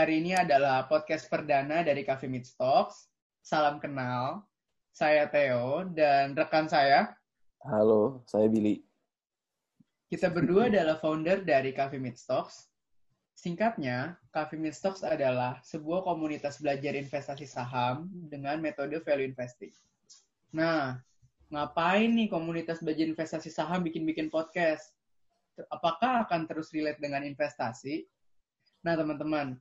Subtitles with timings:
[0.00, 3.12] Hari ini adalah podcast perdana dari Cafe Meet Talks.
[3.44, 4.40] Salam kenal,
[4.96, 7.12] saya Theo dan rekan saya.
[7.68, 8.80] Halo, saya Billy.
[10.08, 12.72] Kita berdua adalah founder dari Cafe Meet Talks.
[13.36, 19.76] Singkatnya, Cafe Meet Talks adalah sebuah komunitas belajar investasi saham dengan metode value investing.
[20.56, 20.96] Nah,
[21.52, 24.96] ngapain nih komunitas belajar investasi saham bikin-bikin podcast?
[25.68, 28.08] Apakah akan terus relate dengan investasi?
[28.80, 29.60] Nah, teman-teman,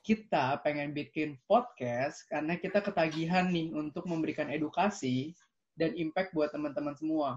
[0.00, 5.36] kita pengen bikin podcast karena kita ketagihan nih untuk memberikan edukasi
[5.76, 7.36] dan impact buat teman-teman semua.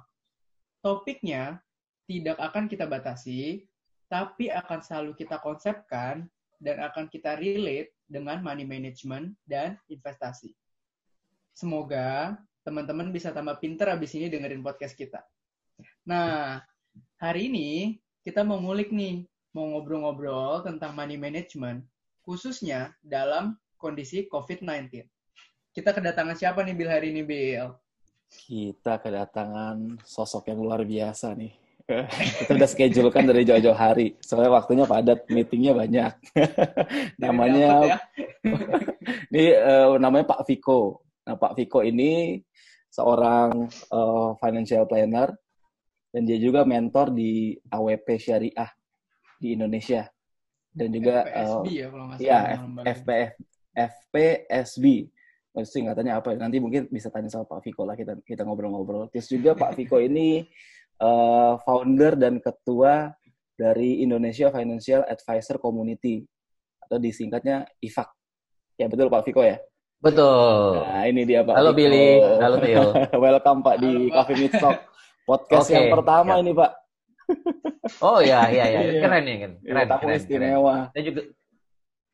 [0.79, 1.59] Topiknya
[2.07, 3.67] tidak akan kita batasi,
[4.11, 6.27] tapi akan selalu kita konsepkan
[6.59, 10.55] dan akan kita relate dengan money management dan investasi.
[11.51, 15.19] Semoga teman-teman bisa tambah pinter abis ini dengerin podcast kita.
[16.07, 16.63] Nah,
[17.19, 21.85] hari ini kita mau ngulik nih mau ngobrol-ngobrol tentang money management,
[22.23, 25.03] khususnya dalam kondisi COVID-19.
[25.75, 27.75] Kita kedatangan siapa nih Bill hari ini, Bill?
[28.31, 31.53] Kita kedatangan sosok yang luar biasa nih.
[32.39, 34.15] Kita udah schedule kan dari jauh-jauh hari.
[34.23, 36.13] Soalnya waktunya padat, meetingnya banyak.
[37.23, 37.97] namanya ya?
[39.35, 41.03] ini uh, namanya Pak Viko.
[41.27, 42.39] Nah, Pak Viko ini
[42.87, 45.33] seorang uh, financial planner
[46.13, 48.69] dan dia juga mentor di AWP Syariah
[49.41, 50.05] di Indonesia
[50.73, 52.49] dan juga FPSB uh, ya kalau nggak ya, salah.
[52.49, 53.31] Ya, FPF,
[53.73, 54.85] FPSB.
[55.53, 56.33] Singkatannya apa?
[56.33, 59.05] Nanti mungkin bisa tanya sama Pak Viko lah kita kita ngobrol-ngobrol.
[59.13, 60.41] Terus juga Pak Viko ini
[60.97, 63.13] uh, founder dan ketua
[63.53, 66.25] dari Indonesia Financial Advisor Community
[66.81, 68.09] atau disingkatnya IFAC.
[68.81, 69.61] Ya betul Pak Viko ya?
[70.01, 70.83] Betul.
[70.83, 71.53] Nah, ini dia Pak.
[71.53, 71.79] Halo Viko.
[71.85, 72.09] Billy,
[72.41, 72.85] halo Theo.
[73.23, 74.13] Welcome Pak Halo, di Pak.
[74.17, 74.77] Coffee Meet Talk.
[75.23, 75.75] Podcast okay.
[75.77, 76.41] yang pertama ya.
[76.41, 76.82] ini Pak.
[77.99, 79.51] Oh iya iya iya, keren ya kan.
[79.59, 80.75] Keren, tamu keren, istimewa.
[80.75, 80.91] Keren.
[80.91, 81.21] Saya juga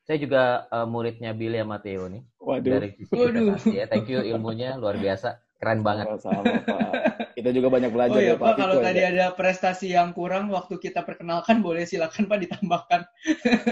[0.09, 0.43] saya juga
[0.73, 2.25] uh, muridnya Billy sama Theo nih.
[2.41, 2.71] Waduh.
[2.81, 3.53] Dari sisi Waduh.
[3.69, 5.37] Ya, thank you ilmunya luar biasa.
[5.59, 6.07] Keren banget.
[6.23, 7.35] Sama, Pak.
[7.35, 8.55] Kita juga banyak belajar oh, iya, ya, Pak.
[8.55, 9.11] Kalau tadi ya.
[9.11, 13.01] ada prestasi yang kurang waktu kita perkenalkan, boleh silakan Pak ditambahkan.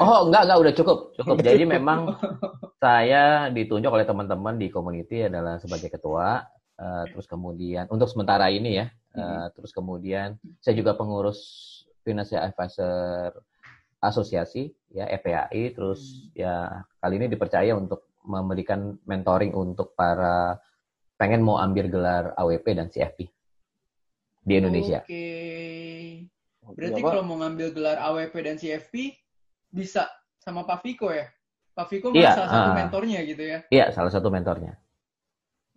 [0.04, 0.60] oh, enggak, enggak.
[0.62, 0.98] Udah cukup.
[1.16, 1.36] Cukup.
[1.42, 2.14] Jadi memang
[2.78, 6.44] saya ditunjuk oleh teman-teman di community adalah sebagai ketua.
[6.78, 8.88] Uh, terus kemudian, untuk sementara ini ya.
[9.18, 11.42] Uh, terus kemudian, saya juga pengurus
[12.06, 13.34] Financial Advisor
[13.98, 16.38] Asosiasi ya FPAI terus hmm.
[16.38, 20.62] ya kali ini dipercaya untuk memberikan mentoring untuk para
[21.18, 23.26] pengen mau ambil gelar AWP dan CFP
[24.48, 25.02] di Indonesia.
[25.02, 26.30] Oke.
[26.78, 29.18] Berarti kalau mau ngambil gelar AWP dan CFP
[29.74, 31.26] bisa sama Pak Viko ya?
[31.74, 33.60] Pak Viko iya, salah satu uh, mentornya gitu ya?
[33.72, 34.78] Iya, salah satu mentornya.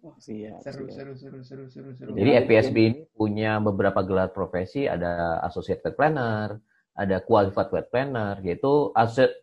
[0.00, 0.96] Wah, siap, seru, siap.
[0.96, 2.10] seru, seru, seru, seru, seru.
[2.16, 6.56] Jadi FPSB ini punya beberapa gelar profesi, ada Associate Wealth Planner,
[6.96, 8.96] ada Qualified Wealth Planner, yaitu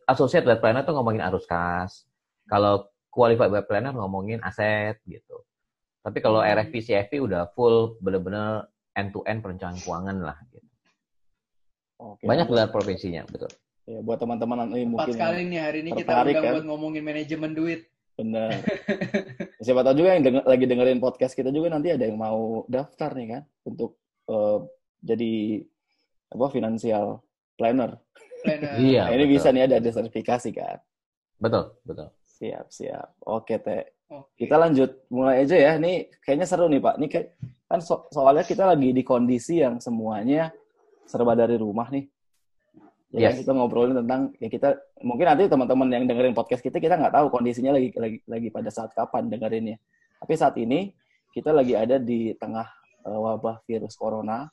[0.10, 2.10] Associate Wealth Planner itu ngomongin arus kas.
[2.50, 5.46] Kalau Qualified Wealth Planner ngomongin aset gitu.
[6.02, 6.50] Tapi kalau hmm.
[6.50, 8.66] RFP CFP udah full bener-bener
[8.98, 10.66] end-to-end perencanaan keuangan lah gitu.
[11.98, 13.50] Oke, Banyak gelar profesinya, betul.
[13.88, 16.54] Ya, buat teman-teman ini mungkin sekali nih hari ini kita undang kan?
[16.60, 17.88] buat ngomongin manajemen duit.
[18.18, 18.50] Benar.
[19.66, 23.14] Siapa tahu juga yang denger, lagi dengerin podcast kita juga nanti ada yang mau daftar
[23.14, 24.66] nih kan untuk uh,
[25.06, 25.62] jadi
[26.34, 27.22] apa finansial
[27.54, 28.02] planner.
[28.42, 28.74] Planner.
[28.82, 29.06] iya.
[29.06, 29.34] Nah, ini betul.
[29.38, 30.78] bisa nih ada, ada sertifikasi kan.
[31.38, 32.10] Betul, betul.
[32.26, 33.10] Siap, siap.
[33.26, 33.86] Oke, Teh.
[34.10, 34.46] Oke.
[34.46, 35.72] Kita lanjut mulai aja ya.
[35.78, 36.96] Ini kayaknya seru nih, Pak.
[36.98, 37.28] Ini kayak
[37.68, 40.50] kan so soalnya kita lagi di kondisi yang semuanya
[41.06, 42.10] serba dari rumah nih.
[43.16, 43.40] Ya yes.
[43.40, 47.32] kita ngobrolin tentang ya kita mungkin nanti teman-teman yang dengerin podcast kita kita nggak tahu
[47.32, 49.80] kondisinya lagi lagi lagi pada saat kapan dengerinnya.
[50.20, 50.92] Tapi saat ini
[51.32, 52.68] kita lagi ada di tengah
[53.08, 54.52] uh, wabah virus corona.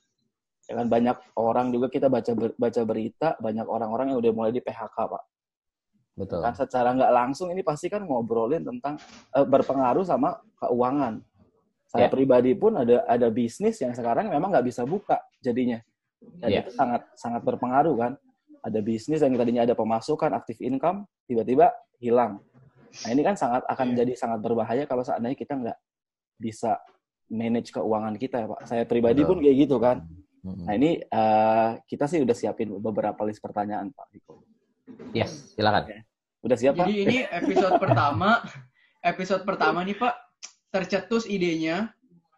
[0.70, 4.52] Ya kan banyak orang juga kita baca ber, baca berita banyak orang-orang yang udah mulai
[4.54, 5.22] di PHK pak.
[6.14, 6.38] Betul.
[6.46, 8.94] Kan secara nggak langsung ini pasti kan ngobrolin tentang
[9.34, 11.18] uh, berpengaruh sama keuangan.
[11.90, 12.12] Saya yeah.
[12.14, 15.82] pribadi pun ada ada bisnis yang sekarang memang nggak bisa buka jadinya.
[16.22, 16.62] Dan yeah.
[16.62, 18.12] itu sangat sangat berpengaruh kan
[18.64, 21.68] ada bisnis yang tadinya ada pemasukan, aktif income, tiba-tiba
[22.00, 22.40] hilang.
[23.04, 23.96] Nah ini kan sangat akan yeah.
[24.00, 25.78] jadi sangat berbahaya kalau seandainya kita nggak
[26.40, 26.80] bisa
[27.28, 28.60] manage keuangan kita ya Pak.
[28.64, 29.30] Saya pribadi Betul.
[29.30, 29.96] pun kayak gitu kan.
[30.44, 34.44] Nah ini uh, kita sih udah siapin beberapa list pertanyaan Pak Riko.
[35.16, 35.88] Yes, silakan.
[35.88, 36.00] Ya.
[36.44, 36.84] Udah siap Pak?
[36.84, 38.44] Jadi ini episode pertama,
[39.00, 40.14] episode pertama nih Pak,
[40.68, 41.92] tercetus idenya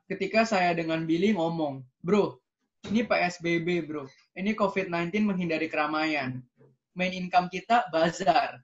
[0.06, 2.38] ketika saya dengan Billy ngomong, bro,
[2.87, 4.06] ini PSBB bro,
[4.37, 6.44] ini COVID-19 menghindari keramaian.
[6.93, 8.61] Main income kita bazar.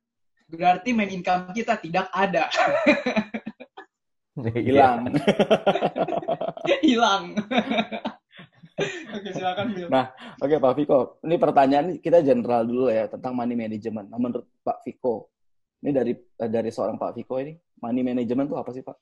[0.49, 2.53] Berarti main income kita tidak ada.
[4.57, 5.13] Hilang.
[6.85, 7.25] Hilang.
[9.13, 9.89] Oke, silakan Bill.
[9.93, 11.21] Nah, oke Pak Viko.
[11.25, 14.09] Ini pertanyaan kita general dulu ya tentang money management.
[14.09, 15.29] Nah, menurut Pak Viko,
[15.85, 17.53] ini dari dari seorang Pak Viko ini,
[17.85, 18.97] money management itu apa sih Pak?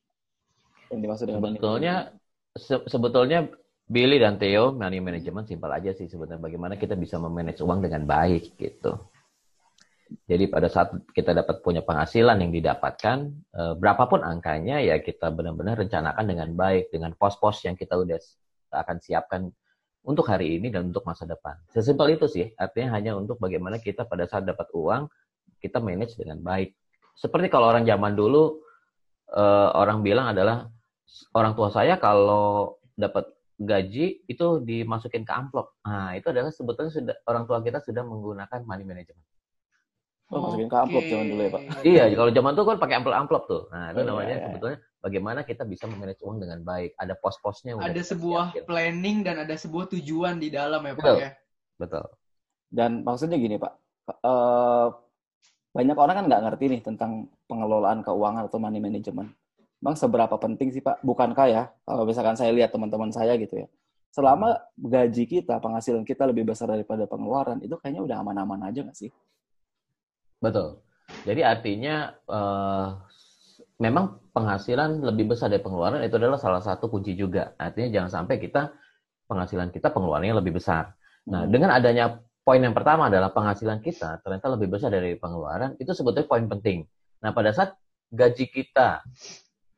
[0.91, 1.95] Yang dimaksud dengan sebetulnya
[2.59, 3.47] se sebetulnya
[3.91, 8.07] Billy dan Theo money management simpel aja sih sebenarnya bagaimana kita bisa memanage uang dengan
[8.07, 8.95] baik gitu.
[10.31, 15.79] Jadi pada saat kita dapat punya penghasilan yang didapatkan, eh, berapapun angkanya ya kita benar-benar
[15.79, 18.19] rencanakan dengan baik dengan pos-pos yang kita udah
[18.75, 19.51] akan siapkan
[20.07, 21.59] untuk hari ini dan untuk masa depan.
[21.75, 25.11] Sesimpel itu sih, artinya hanya untuk bagaimana kita pada saat dapat uang
[25.59, 26.75] kita manage dengan baik.
[27.19, 28.63] Seperti kalau orang zaman dulu
[29.35, 30.71] eh, orang bilang adalah
[31.35, 35.77] orang tua saya kalau dapat gaji itu dimasukin ke amplop.
[35.85, 39.21] Nah, itu adalah sebetulnya sudah orang tua kita sudah menggunakan money management.
[40.31, 41.63] Oh, masukin ke amplop zaman dulu ya, Pak.
[41.83, 43.63] Iya, kalau zaman itu kan pakai amplop-amplop tuh.
[43.75, 44.47] Nah, itu oh, namanya iya, iya.
[44.47, 46.91] sebetulnya bagaimana kita bisa memanage uang dengan baik.
[46.97, 47.75] Ada pos-posnya.
[47.83, 48.65] Ada sebuah siapin.
[48.65, 51.17] planning dan ada sebuah tujuan di dalam ya, Pak Betul.
[51.19, 51.31] ya.
[51.83, 52.05] Betul.
[52.71, 53.73] Dan maksudnya gini, Pak.
[54.23, 54.89] Uh,
[55.75, 59.35] banyak orang kan nggak ngerti nih tentang pengelolaan keuangan atau money management.
[59.81, 61.01] Bang, seberapa penting sih Pak?
[61.01, 63.67] Bukankah ya, kalau misalkan saya lihat teman-teman saya gitu ya,
[64.13, 68.99] selama gaji kita, penghasilan kita lebih besar daripada pengeluaran, itu kayaknya udah aman-aman aja nggak
[68.99, 69.11] sih?
[70.37, 70.85] Betul.
[71.25, 73.01] Jadi artinya uh,
[73.81, 77.57] memang penghasilan lebih besar dari pengeluaran itu adalah salah satu kunci juga.
[77.57, 78.69] Artinya jangan sampai kita
[79.27, 80.93] penghasilan kita pengeluarannya lebih besar.
[81.33, 81.51] Nah, hmm.
[81.51, 86.29] dengan adanya poin yang pertama adalah penghasilan kita ternyata lebih besar dari pengeluaran, itu sebetulnya
[86.29, 86.85] poin penting.
[87.25, 87.77] Nah, pada saat
[88.11, 89.07] gaji kita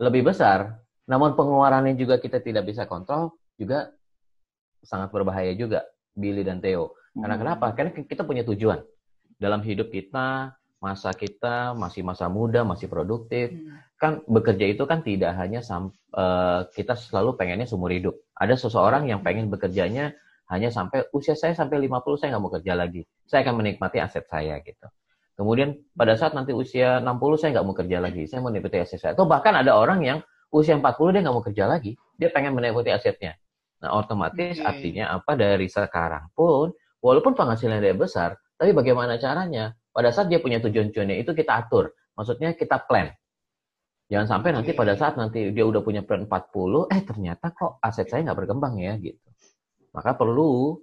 [0.03, 3.95] lebih besar, namun pengeluarannya juga kita tidak bisa kontrol, juga
[4.83, 6.99] sangat berbahaya juga, Billy dan Theo.
[7.15, 7.43] Karena hmm.
[7.47, 7.67] kenapa?
[7.79, 8.83] Karena kita punya tujuan.
[9.39, 13.55] Dalam hidup kita, masa kita masih masa muda, masih produktif.
[13.55, 13.79] Hmm.
[13.95, 18.19] Kan bekerja itu kan tidak hanya sam uh, kita selalu pengennya seumur hidup.
[18.35, 20.19] Ada seseorang yang pengen bekerjanya
[20.51, 23.07] hanya sampai usia saya sampai 50 saya nggak mau kerja lagi.
[23.31, 24.91] Saya akan menikmati aset saya gitu.
[25.33, 29.01] Kemudian pada saat nanti usia 60 saya nggak mau kerja lagi, saya mau menikmati aset
[29.01, 29.13] saya.
[29.17, 30.19] Atau bahkan ada orang yang
[30.53, 33.33] usia 40 dia nggak mau kerja lagi, dia pengen menikmati asetnya.
[33.81, 34.69] Nah otomatis okay.
[34.69, 39.73] artinya apa dari sekarang pun, walaupun penghasilan dia besar, tapi bagaimana caranya?
[39.93, 43.09] Pada saat dia punya tujuan-tujuannya itu kita atur, maksudnya kita plan.
[44.13, 48.13] Jangan sampai nanti pada saat nanti dia udah punya plan 40, eh ternyata kok aset
[48.13, 49.25] saya nggak berkembang ya gitu.
[49.97, 50.81] Maka perlu,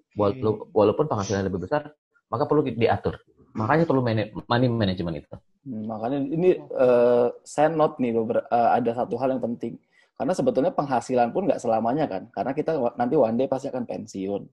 [0.73, 1.93] walaupun penghasilan lebih besar,
[2.29, 3.17] maka perlu diatur
[3.53, 5.35] Makanya perlu money management itu.
[5.65, 9.75] Hmm, makanya ini uh, saya note nih uh, ada satu hal yang penting.
[10.19, 12.27] Karena sebetulnya penghasilan pun nggak selamanya kan.
[12.29, 14.43] Karena kita nanti one day pasti akan pensiun.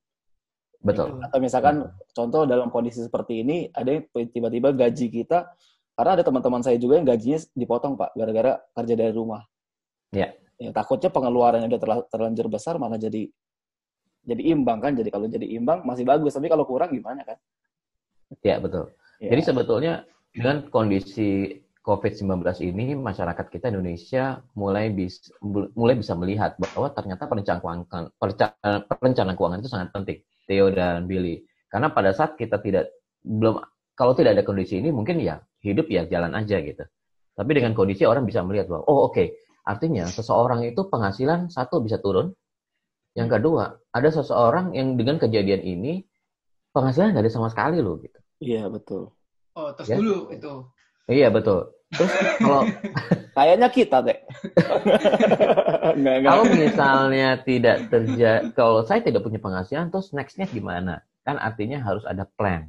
[0.83, 1.19] Betul.
[1.25, 2.15] Atau misalkan Betul.
[2.15, 5.51] contoh dalam kondisi seperti ini ada yang tiba-tiba gaji kita
[5.97, 9.43] karena ada teman-teman saya juga yang gajinya dipotong Pak gara-gara kerja dari rumah.
[10.15, 10.31] Ya.
[10.61, 13.27] ya takutnya pengeluarannya udah terlanjur besar malah jadi
[14.27, 14.93] jadi imbang kan.
[14.95, 17.39] Jadi kalau jadi imbang masih bagus, tapi kalau kurang gimana kan?
[18.43, 18.91] Ya, betul.
[19.23, 19.35] Ya.
[19.35, 19.93] Jadi sebetulnya
[20.35, 25.31] dengan kondisi COVID-19 ini, masyarakat kita Indonesia mulai bisa,
[25.79, 28.05] mulai bisa melihat bahwa ternyata perencanaan keuangan,
[28.91, 30.19] perencanaan keuangan itu sangat penting.
[30.47, 31.43] Theo dan Billy.
[31.71, 32.91] Karena pada saat kita tidak,
[33.23, 33.63] belum,
[33.99, 36.83] kalau tidak ada kondisi ini, mungkin ya hidup ya jalan aja gitu.
[37.37, 39.27] Tapi dengan kondisi orang bisa melihat bahwa, oh oke, okay,
[39.67, 42.35] artinya seseorang itu penghasilan satu bisa turun.
[43.15, 46.03] Yang kedua, ada seseorang yang dengan kejadian ini
[46.75, 48.19] penghasilan nggak ada sama sekali loh gitu.
[48.41, 49.13] Iya betul.
[49.57, 49.97] Oh terus ya?
[49.97, 50.53] dulu itu.
[51.09, 51.73] Iya betul.
[51.95, 52.13] Terus
[52.43, 52.63] kalau
[53.37, 54.19] kayaknya kita deh.
[56.27, 61.01] Kalau misalnya tidak terjadi, kalau saya tidak punya penghasilan, terus nextnya gimana?
[61.25, 62.69] Kan artinya harus ada plan,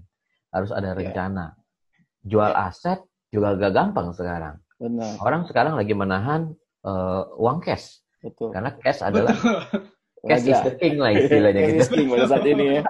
[0.53, 0.97] harus ada iya.
[1.01, 1.45] rencana.
[1.51, 2.29] Yeah.
[2.29, 2.67] Jual yeah.
[2.71, 2.99] aset
[3.33, 4.55] juga gak gampang sekarang.
[4.77, 5.17] Benar.
[5.19, 6.53] Orang sekarang lagi menahan
[6.85, 7.99] uh, uang cash.
[8.21, 8.53] Betul.
[8.53, 9.33] Karena cash adalah
[10.29, 11.73] cash is the king lah istilahnya gitu.
[11.73, 12.81] Cash is king pada saat ini ya.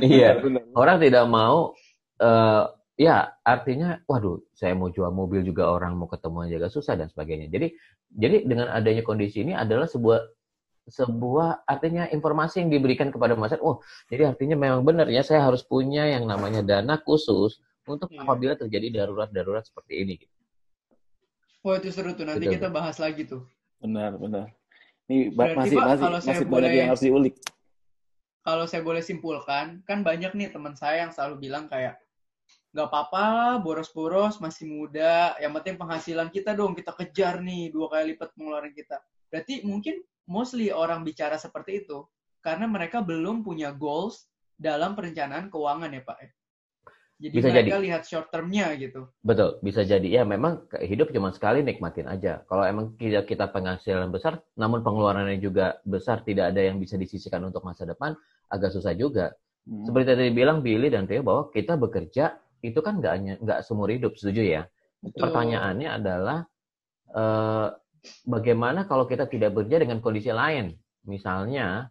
[0.00, 0.30] iya.
[0.72, 1.74] Orang tidak mau
[2.20, 6.94] uh, ya artinya waduh saya mau jual mobil juga orang mau ketemu aja gak susah
[7.00, 7.72] dan sebagainya jadi
[8.12, 10.20] jadi dengan adanya kondisi ini adalah sebuah
[10.90, 13.80] sebuah artinya informasi yang diberikan kepada masyarakat oh
[14.12, 18.22] jadi artinya memang benar ya saya harus punya yang namanya dana khusus untuk iya.
[18.22, 20.34] apabila terjadi darurat-darurat seperti ini gitu.
[21.60, 22.56] Oh itu seru tuh nanti Betul.
[22.56, 23.44] kita bahas lagi tuh.
[23.80, 24.48] Benar benar.
[25.10, 27.34] Ini Berarti, masih Pak, masih masih boleh, banyak yang harus diulik.
[28.40, 32.00] Kalau saya boleh simpulkan, kan banyak nih teman saya yang selalu bilang kayak
[32.70, 38.14] nggak apa-apa boros-boros masih muda yang penting penghasilan kita dong kita kejar nih dua kali
[38.14, 39.98] lipat pengeluaran kita berarti mungkin
[40.30, 42.06] mostly orang bicara seperti itu
[42.38, 46.18] karena mereka belum punya goals dalam perencanaan keuangan ya pak
[47.20, 47.84] Jadi Bisa mereka jadi.
[47.84, 49.04] lihat short termnya gitu.
[49.20, 50.08] Betul, bisa jadi.
[50.08, 52.40] Ya memang hidup cuma sekali nikmatin aja.
[52.48, 57.44] Kalau emang kita, kita penghasilan besar, namun pengeluarannya juga besar, tidak ada yang bisa disisihkan
[57.44, 58.16] untuk masa depan,
[58.48, 59.36] agak susah juga.
[59.68, 59.84] Hmm.
[59.84, 63.88] Seperti tadi bilang Billy dan Theo bahwa kita bekerja itu kan nggak hanya nggak seumur
[63.92, 64.62] hidup, setuju ya?
[65.00, 65.28] Betul.
[65.28, 66.38] Pertanyaannya adalah
[67.12, 67.68] eh,
[68.28, 70.76] bagaimana kalau kita tidak bekerja dengan kondisi lain?
[71.08, 71.88] Misalnya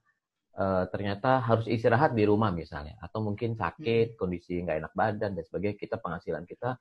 [0.53, 5.43] eh, ternyata harus istirahat di rumah misalnya, atau mungkin sakit, kondisi nggak enak badan dan
[5.45, 6.77] sebagainya, kita penghasilan kita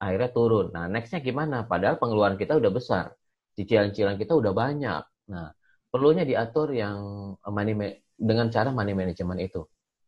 [0.00, 0.72] akhirnya turun.
[0.72, 1.68] Nah, nextnya gimana?
[1.68, 3.12] Padahal pengeluaran kita udah besar,
[3.54, 5.02] cicilan-cicilan kita udah banyak.
[5.28, 5.52] Nah,
[5.92, 6.96] perlunya diatur yang
[7.36, 9.60] money dengan cara money management itu.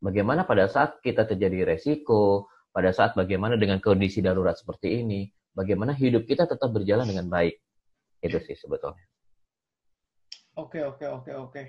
[0.02, 5.92] Bagaimana pada saat kita terjadi resiko, pada saat bagaimana dengan kondisi darurat seperti ini, bagaimana
[5.92, 7.60] hidup kita tetap berjalan dengan baik.
[8.24, 9.04] Itu sih sebetulnya.
[10.56, 11.62] Oke, oke, oke, oke.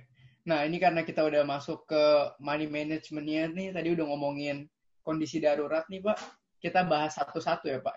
[0.44, 2.04] Nah, ini karena kita udah masuk ke
[2.40, 4.68] money management-nya nih, tadi udah ngomongin
[5.04, 6.20] kondisi darurat nih, Pak.
[6.60, 7.96] Kita bahas satu-satu ya, Pak.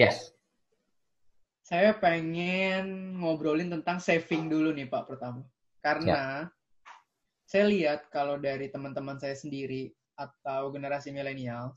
[0.00, 0.32] Yes.
[1.60, 5.44] Saya pengen ngobrolin tentang saving dulu nih, Pak, pertama.
[5.80, 6.48] Karena
[7.44, 11.72] saya lihat kalau dari teman-teman saya sendiri atau generasi milenial,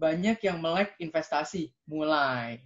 [0.00, 2.56] banyak yang melek investasi, mulai.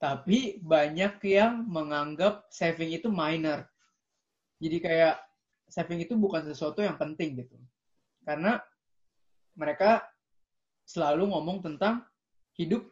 [0.00, 3.68] Tapi banyak yang menganggap saving itu minor.
[4.56, 5.20] Jadi kayak
[5.68, 7.54] saving itu bukan sesuatu yang penting gitu.
[8.24, 8.56] Karena
[9.52, 10.00] mereka
[10.88, 12.02] selalu ngomong tentang
[12.56, 12.88] hidup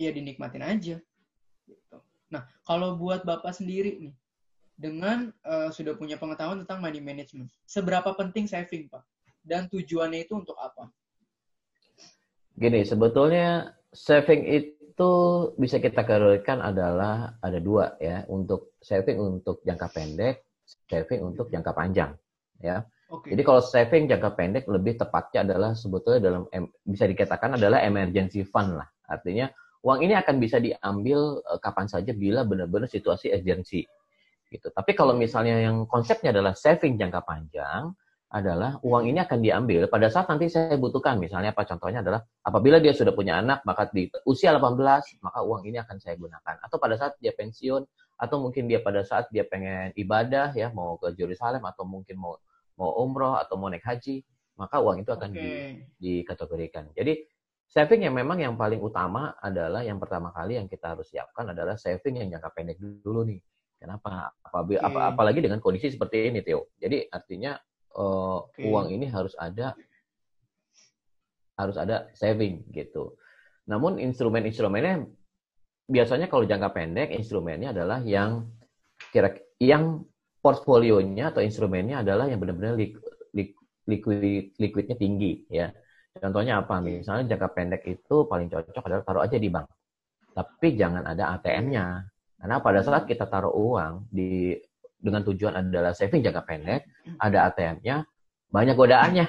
[0.00, 0.96] ya dinikmatin aja.
[1.68, 1.98] Gitu.
[2.32, 4.14] Nah, kalau buat Bapak sendiri nih,
[4.78, 9.02] dengan eh, sudah punya pengetahuan tentang money management, seberapa penting saving, Pak?
[9.48, 10.92] Dan tujuannya itu untuk apa?
[12.52, 15.12] Gini, sebetulnya saving itu
[15.56, 20.44] bisa kita kategorikan adalah ada dua ya, untuk saving untuk jangka pendek,
[20.84, 22.12] saving untuk jangka panjang.
[22.58, 23.30] Ya, Oke.
[23.32, 26.42] jadi kalau saving jangka pendek lebih tepatnya adalah sebetulnya dalam
[26.82, 28.90] bisa dikatakan adalah emergency fund lah.
[29.06, 29.48] Artinya
[29.86, 33.86] uang ini akan bisa diambil eh, kapan saja bila benar-benar situasi emergency.
[34.50, 34.66] Gitu.
[34.74, 37.94] Tapi kalau misalnya yang konsepnya adalah saving jangka panjang,
[38.28, 41.16] adalah uang ini akan diambil pada saat nanti saya butuhkan.
[41.16, 45.64] Misalnya apa contohnya adalah apabila dia sudah punya anak, maka di usia 18, maka uang
[45.64, 46.60] ini akan saya gunakan.
[46.60, 47.88] Atau pada saat dia pensiun,
[48.20, 52.36] atau mungkin dia pada saat dia pengen ibadah, ya mau ke Yerusalem, atau mungkin mau
[52.76, 54.22] mau umroh, atau mau naik haji,
[54.60, 55.40] maka uang itu akan Oke.
[55.40, 56.92] di- dikategorikan.
[56.92, 57.24] Jadi
[57.64, 61.80] saving yang memang yang paling utama adalah yang pertama kali yang kita harus siapkan adalah
[61.80, 63.40] saving yang jangka pendek dulu nih.
[63.78, 64.34] Kenapa?
[64.42, 64.88] Apabila, Oke.
[64.90, 66.66] apa, apalagi dengan kondisi seperti ini, Theo.
[66.76, 67.54] Jadi artinya
[67.98, 68.62] eh, Oke.
[68.62, 69.74] uang ini harus ada
[71.58, 73.18] harus ada saving gitu.
[73.66, 75.04] Namun instrumen-instrumennya
[75.90, 78.46] biasanya kalau jangka pendek instrumennya adalah yang
[79.10, 80.06] kira yang
[80.38, 82.94] portfolionya atau instrumennya adalah yang benar-benar lik,
[83.34, 83.58] lik,
[83.90, 85.74] liquid liquidnya tinggi ya.
[86.18, 86.82] Contohnya apa?
[86.82, 89.66] Misalnya jangka pendek itu paling cocok adalah taruh aja di bank.
[90.34, 91.86] Tapi jangan ada ATM-nya.
[92.38, 94.54] Karena pada saat kita taruh uang di
[94.98, 96.82] dengan tujuan adalah saving jangka pendek,
[97.22, 98.02] ada ATM-nya,
[98.50, 99.26] banyak godaannya.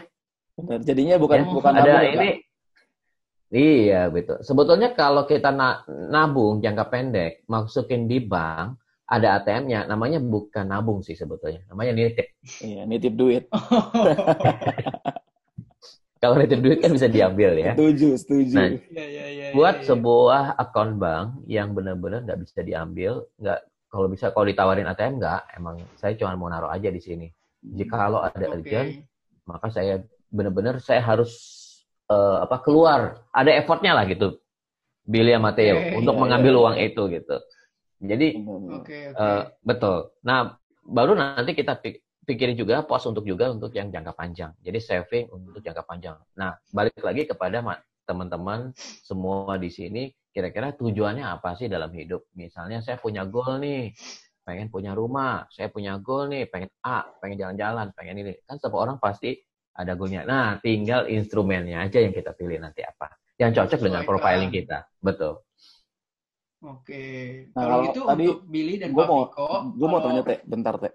[0.59, 0.79] Benar.
[0.83, 2.29] Jadinya bukan Ya, bukan ada nabung, ya, ini
[3.49, 4.45] Iya, betul.
[4.45, 8.77] Sebetulnya kalau kita na- nabung jangka pendek, masukin di bank,
[9.09, 11.65] ada ATM-nya, namanya bukan nabung sih sebetulnya.
[11.65, 12.29] Namanya nitip.
[12.61, 13.49] Iya, nitip duit.
[16.21, 17.73] Kalau nitip duit kan bisa diambil ya.
[17.73, 18.53] Setuju, setuju.
[18.53, 19.45] Nah, Iya, iya, iya.
[19.55, 19.87] Buat iya, iya.
[19.87, 23.59] sebuah akun bank yang benar-benar nggak bisa diambil, nggak
[23.89, 27.27] kalau bisa kalau ditawarin ATM nggak, emang saya cuma mau naruh aja di sini.
[27.61, 28.55] Jika kalau ada Oke.
[28.55, 28.89] urgent,
[29.49, 31.31] maka saya benar-benar saya harus
[32.09, 34.37] eh, apa keluar, ada effortnya lah gitu.
[35.09, 35.97] Billy sama Theo Oke.
[35.99, 37.35] untuk Iya, mengambil iya, uang itu gitu.
[37.99, 38.81] Jadi Benar.
[38.81, 39.19] Oke, oke.
[39.19, 39.97] eh, betul.
[40.23, 40.39] Nah,
[40.85, 44.51] baru nanti kita pik- pikirin juga pos untuk juga untuk yang jangka panjang.
[44.61, 46.17] Jadi saving untuk jangka panjang.
[46.37, 48.73] Nah, balik lagi kepada ma- teman-teman
[49.05, 52.29] semua di sini, kira-kira tujuannya apa sih dalam hidup?
[52.37, 53.93] Misalnya saya punya goal nih,
[54.45, 58.33] pengen punya rumah, saya punya goal nih, pengen A, pengen jalan-jalan, pengen ini.
[58.45, 59.37] Kan setiap orang pasti
[59.77, 60.25] ada goalnya.
[60.25, 63.15] Nah, tinggal instrumennya aja yang kita pilih nanti apa.
[63.39, 64.19] Yang cocok dengan Sesuaikan.
[64.19, 64.77] profiling kita.
[64.99, 65.33] Betul.
[66.59, 67.03] Oke.
[67.55, 69.47] Nah, kalau kalau gitu tadi untuk Billy dan Gue Pak mau, Viko,
[69.79, 70.93] gue mau tanya teh, bentar teh.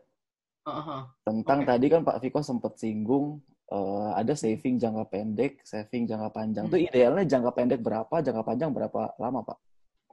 [0.69, 0.99] Aha.
[1.25, 1.69] Tentang Oke.
[1.73, 3.41] tadi kan Pak Viko sempat singgung
[3.75, 6.65] eh, ada saving jangka pendek, saving jangka panjang.
[6.71, 6.87] Itu Hmm.
[6.87, 9.59] idealnya jangka pendek berapa, jangka panjang berapa lama Pak?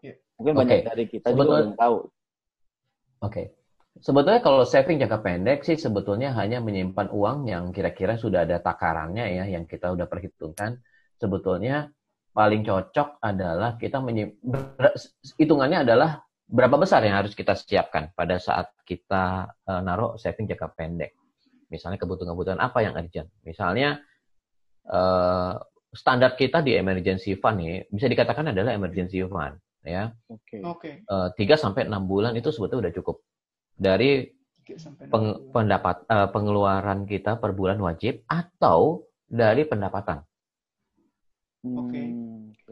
[0.02, 0.16] Iya.
[0.42, 0.60] Mungkin Oke.
[0.66, 1.98] banyak dari kita juga Sebetulnya- belum tahu.
[3.22, 3.44] Oke.
[4.02, 9.30] Sebetulnya kalau saving jangka pendek sih sebetulnya hanya menyimpan uang yang kira-kira sudah ada takarannya
[9.30, 10.80] ya, yang kita udah perhitungkan.
[11.22, 11.92] Sebetulnya
[12.34, 14.96] paling cocok adalah kita menyim- ber-
[15.38, 20.72] hitungannya adalah berapa besar yang harus kita siapkan pada saat kita eh, naruh saving jangka
[20.74, 21.12] pendek.
[21.72, 23.32] Misalnya kebutuhan-kebutuhan apa yang urgent.
[23.48, 24.04] Misalnya
[24.86, 25.54] eh,
[25.92, 30.14] standar kita di emergency fund nih bisa dikatakan adalah emergency fund ya.
[30.32, 30.62] Oke.
[30.64, 31.04] Okay.
[31.04, 31.08] Okay.
[31.10, 33.18] Uh, 3 sampai 6 bulan itu sebetulnya udah cukup.
[33.76, 34.30] Dari
[35.12, 40.24] peng, pendapat uh, pengeluaran kita per bulan wajib atau dari pendapatan.
[41.66, 41.92] Oke.
[41.92, 42.08] Okay.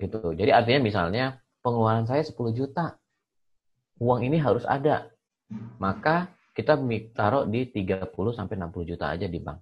[0.07, 0.19] Gitu.
[0.39, 1.25] Jadi artinya misalnya
[1.59, 2.95] pengeluaran saya 10 juta.
[3.99, 5.11] Uang ini harus ada.
[5.75, 6.75] Maka kita
[7.15, 9.59] taruh di 30 sampai 60 juta aja di bank.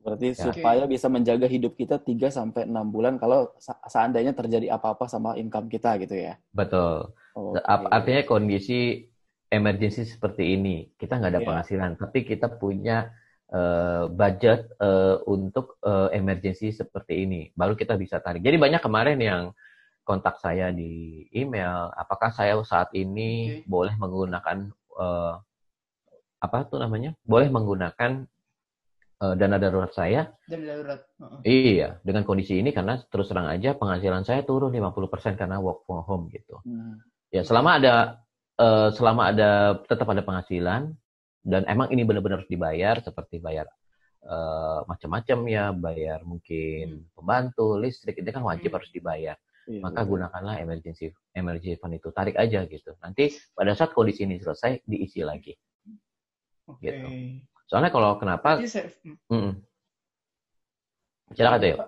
[0.00, 0.48] Berarti ya.
[0.48, 3.52] supaya bisa menjaga hidup kita 3 sampai 6 bulan kalau
[3.84, 6.40] seandainya terjadi apa-apa sama income kita gitu ya.
[6.56, 7.12] Betul.
[7.36, 7.60] Okay.
[7.68, 9.04] Artinya kondisi
[9.52, 11.48] emergency seperti ini, kita nggak ada yeah.
[11.52, 13.12] penghasilan, tapi kita punya
[13.52, 18.40] uh, budget uh, untuk uh, emergency seperti ini, baru kita bisa tarik.
[18.40, 19.42] Jadi banyak kemarin yang
[20.06, 23.68] kontak saya di email, apakah saya saat ini okay.
[23.68, 25.34] boleh menggunakan uh,
[26.40, 27.12] apa tuh namanya?
[27.22, 28.24] Boleh menggunakan
[29.20, 30.32] uh, dana darurat saya.
[30.48, 31.00] Dana darurat.
[31.20, 31.40] Uh-uh.
[31.44, 36.02] Iya, dengan kondisi ini karena terus terang aja penghasilan saya turun 50% karena work from
[36.02, 36.58] home gitu.
[36.64, 36.98] Hmm.
[37.30, 37.94] Ya, selama ada
[38.58, 40.96] uh, selama ada tetap ada penghasilan
[41.44, 43.70] dan emang ini benar-benar harus dibayar seperti bayar
[44.26, 47.16] uh, macam-macam ya, bayar mungkin hmm.
[47.16, 48.76] pembantu, listrik itu kan wajib hmm.
[48.80, 49.36] harus dibayar.
[49.68, 50.10] Iya, Maka betul.
[50.16, 51.06] gunakanlah emergency
[51.36, 52.96] emergency fund itu, tarik aja gitu.
[52.98, 55.54] Nanti pada saat kondisi ini selesai diisi lagi.
[56.78, 56.92] Okay.
[56.92, 57.08] Gitu.
[57.70, 58.58] Soalnya kalau kenapa?
[58.58, 59.52] Mm -mm.
[61.34, 61.78] Silakan tuh.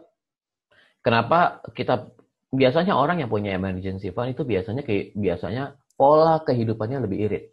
[1.03, 1.39] Kenapa
[1.75, 2.15] kita
[2.55, 7.45] biasanya orang yang punya emergency fund itu biasanya kayak biasanya pola kehidupannya lebih irit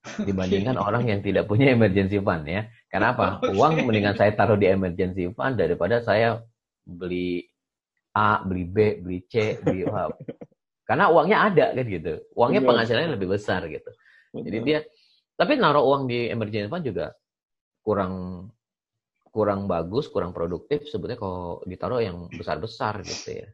[0.00, 2.70] dibandingkan orang yang tidak punya emergency fund ya.
[2.88, 3.42] Kenapa?
[3.52, 6.40] Uang mendingan saya taruh di emergency fund daripada saya
[6.86, 7.44] beli
[8.14, 10.08] A, beli B, beli C, beli A.
[10.88, 12.18] Karena uangnya ada kan gitu.
[12.34, 13.90] Uangnya penghasilannya lebih besar gitu.
[14.34, 14.78] Jadi dia
[15.40, 17.16] tapi naruh uang di emergency fund juga
[17.80, 18.44] kurang
[19.30, 23.48] kurang bagus, kurang produktif sebetulnya kalau ditaruh yang besar-besar gitu ya.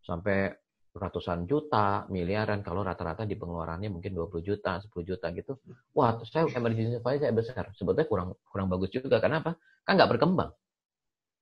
[0.00, 0.54] Sampai
[0.90, 5.60] ratusan juta, miliaran kalau rata-rata di pengeluarannya mungkin 20 juta, 10 juta gitu.
[5.92, 7.68] Wah, saya emergency fund saya besar.
[7.76, 9.20] Sebetulnya kurang kurang bagus juga.
[9.20, 9.60] Kenapa?
[9.84, 10.50] Kan nggak berkembang.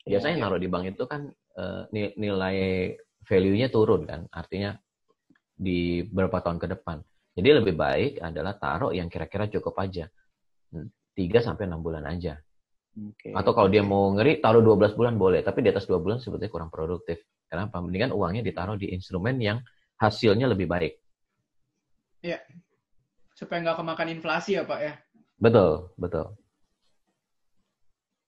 [0.05, 1.29] Iya, Biasanya ya, naruh di bank itu kan
[1.61, 2.59] uh, nilai
[3.29, 4.26] value-nya turun kan.
[4.33, 4.74] Artinya
[5.55, 6.98] di beberapa tahun ke depan.
[7.38, 10.11] Jadi lebih baik adalah taruh yang kira-kira cukup aja.
[10.74, 10.83] 3
[11.38, 12.35] sampai 6 bulan aja.
[12.98, 13.31] Okay.
[13.31, 15.46] Atau kalau dia mau ngeri, taruh 12 bulan boleh.
[15.46, 17.22] Tapi di atas 2 bulan sebetulnya kurang produktif.
[17.46, 17.79] Kenapa?
[17.79, 19.62] Mendingan uangnya ditaruh di instrumen yang
[20.03, 20.98] hasilnya lebih baik.
[22.27, 22.42] Iya.
[23.38, 24.98] Supaya nggak kemakan inflasi ya Pak ya?
[25.38, 26.35] Betul, betul.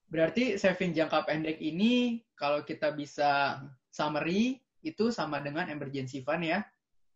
[0.06, 3.58] Berarti saving jangka pendek ini kalau kita bisa
[3.90, 6.62] summary itu sama dengan emergency fund ya?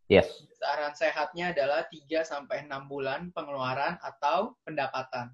[0.05, 0.29] Yes.
[0.61, 5.33] Saran sehatnya adalah 3 sampai 6 bulan pengeluaran atau pendapatan.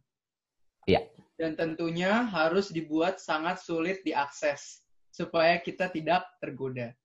[0.87, 1.07] Iya.
[1.35, 6.95] Dan tentunya harus dibuat sangat sulit diakses supaya kita tidak tergoda.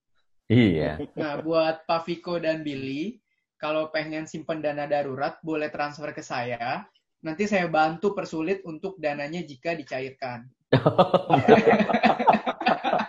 [0.46, 1.02] Iya.
[1.18, 3.18] Nah, buat Pak Viko dan Billy,
[3.58, 6.86] kalau pengen simpan dana darurat boleh transfer ke saya.
[7.24, 10.46] Nanti saya bantu persulit untuk dananya jika dicairkan.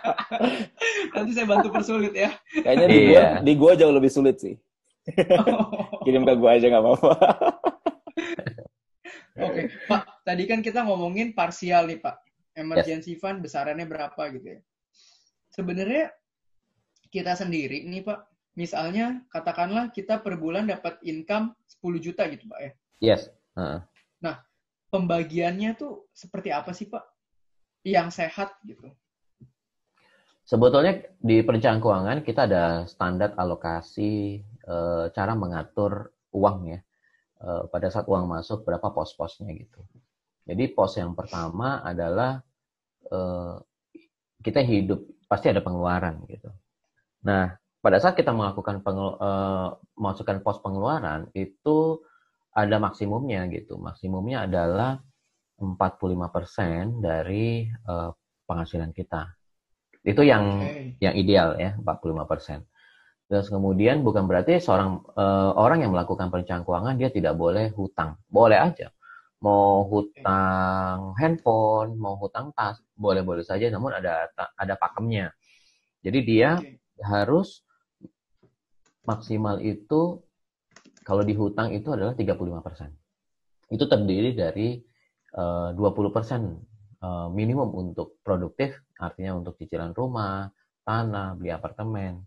[1.14, 2.30] Nanti saya bantu persulit ya.
[2.52, 3.26] Kayaknya di gua, iya.
[3.40, 4.54] di gua jauh lebih sulit sih.
[6.04, 7.12] Kirim ke gua aja nggak apa-apa.
[9.38, 10.02] Oke, Pak.
[10.26, 12.16] Tadi kan kita ngomongin parsial nih, Pak.
[12.58, 13.20] Emergency yes.
[13.22, 14.60] fund besarannya berapa gitu ya.
[15.54, 16.10] Sebenarnya
[17.08, 18.18] kita sendiri nih, Pak.
[18.58, 22.72] Misalnya, katakanlah kita per bulan dapat income 10 juta gitu, Pak ya.
[22.98, 23.30] Yes.
[23.54, 23.78] Uh.
[24.18, 24.42] Nah,
[24.90, 27.06] pembagiannya tuh seperti apa sih, Pak?
[27.86, 28.90] Yang sehat gitu.
[30.48, 34.76] Sebetulnya di perencanaan keuangan kita ada standar alokasi e,
[35.12, 36.80] cara mengatur uang ya.
[37.36, 39.84] E, pada saat uang masuk berapa pos-posnya gitu.
[40.48, 42.40] Jadi pos yang pertama adalah
[43.04, 43.20] e,
[44.40, 46.48] kita hidup pasti ada pengeluaran gitu.
[47.28, 47.52] Nah,
[47.84, 49.30] pada saat kita melakukan pengel, e,
[50.00, 52.00] masukkan pos pengeluaran itu
[52.56, 53.76] ada maksimumnya gitu.
[53.76, 54.96] Maksimumnya adalah
[55.60, 57.94] 45% dari e,
[58.48, 59.37] penghasilan kita.
[60.08, 60.96] Itu yang okay.
[61.04, 62.64] yang ideal ya, 45%.
[63.28, 68.16] Terus kemudian bukan berarti seorang uh, orang yang melakukan perencanaan keuangan dia tidak boleh hutang.
[68.24, 68.88] Boleh aja.
[69.44, 71.20] Mau hutang okay.
[71.20, 75.28] handphone, mau hutang tas, boleh-boleh saja namun ada ada pakemnya.
[76.00, 76.80] Jadi dia okay.
[77.04, 77.60] harus
[79.04, 80.24] maksimal itu
[81.04, 83.72] kalau dihutang itu adalah 35%.
[83.72, 84.80] Itu terdiri dari
[85.36, 86.67] uh, 20%
[87.02, 90.50] uh, minimum untuk produktif, artinya untuk cicilan rumah,
[90.82, 92.24] tanah, beli apartemen.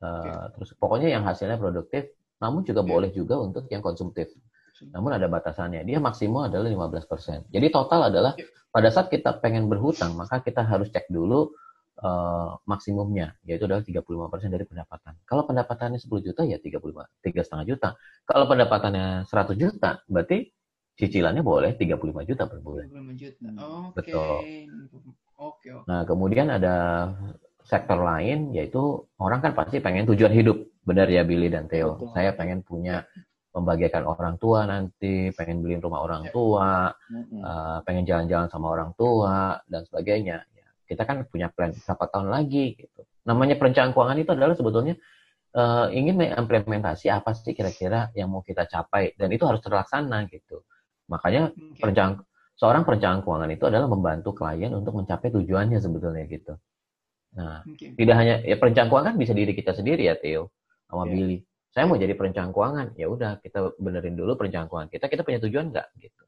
[0.00, 0.34] Uh, eh, okay.
[0.58, 2.90] Terus pokoknya yang hasilnya produktif, namun juga okay.
[2.90, 4.32] boleh juga untuk yang konsumtif.
[4.80, 5.84] Namun ada batasannya.
[5.84, 7.52] Dia maksimal adalah 15%.
[7.52, 8.32] Jadi total adalah
[8.72, 11.52] pada saat kita pengen berhutang, maka kita harus cek dulu
[12.00, 15.20] uh, maksimumnya, yaitu adalah 35% dari pendapatan.
[15.28, 16.80] Kalau pendapatannya 10 juta, ya 35,
[17.20, 17.88] tiga setengah juta.
[18.24, 20.48] Kalau pendapatannya 100 juta, berarti
[21.00, 22.92] cicilannya boleh 35 juta per bulan.
[22.92, 23.46] 35 juta.
[23.48, 23.56] Oke.
[23.56, 23.96] Okay.
[23.96, 24.28] Betul.
[25.40, 25.68] Oke.
[25.72, 26.76] Okay, Nah, kemudian ada
[27.64, 30.60] sektor lain, yaitu orang kan pasti pengen tujuan hidup.
[30.84, 31.96] Benar ya Billy dan Theo.
[31.96, 32.12] Betul.
[32.12, 33.08] Saya pengen punya
[33.50, 36.30] membagikan orang tua nanti, pengen beliin rumah orang ya.
[36.30, 37.40] tua, mm-hmm.
[37.42, 40.46] uh, pengen jalan-jalan sama orang tua dan sebagainya.
[40.54, 43.00] Ya, kita kan punya plan berapa tahun lagi gitu.
[43.26, 44.94] Namanya perencanaan keuangan itu adalah sebetulnya
[45.54, 50.62] uh, ingin mengimplementasi apa sih kira-kira yang mau kita capai dan itu harus terlaksana gitu.
[51.10, 51.82] Makanya okay.
[51.82, 52.22] perencanaan
[52.54, 56.54] seorang perencanaan keuangan itu adalah membantu klien untuk mencapai tujuannya sebetulnya gitu.
[57.34, 57.98] Nah, okay.
[57.98, 60.54] tidak hanya ya perencanaan keuangan bisa diri kita sendiri ya Theo
[60.90, 61.12] sama yeah.
[61.14, 61.38] Billy
[61.70, 65.38] saya mau jadi perencana keuangan ya udah kita benerin dulu perencanaan keuangan kita kita punya
[65.38, 66.22] tujuan nggak gitu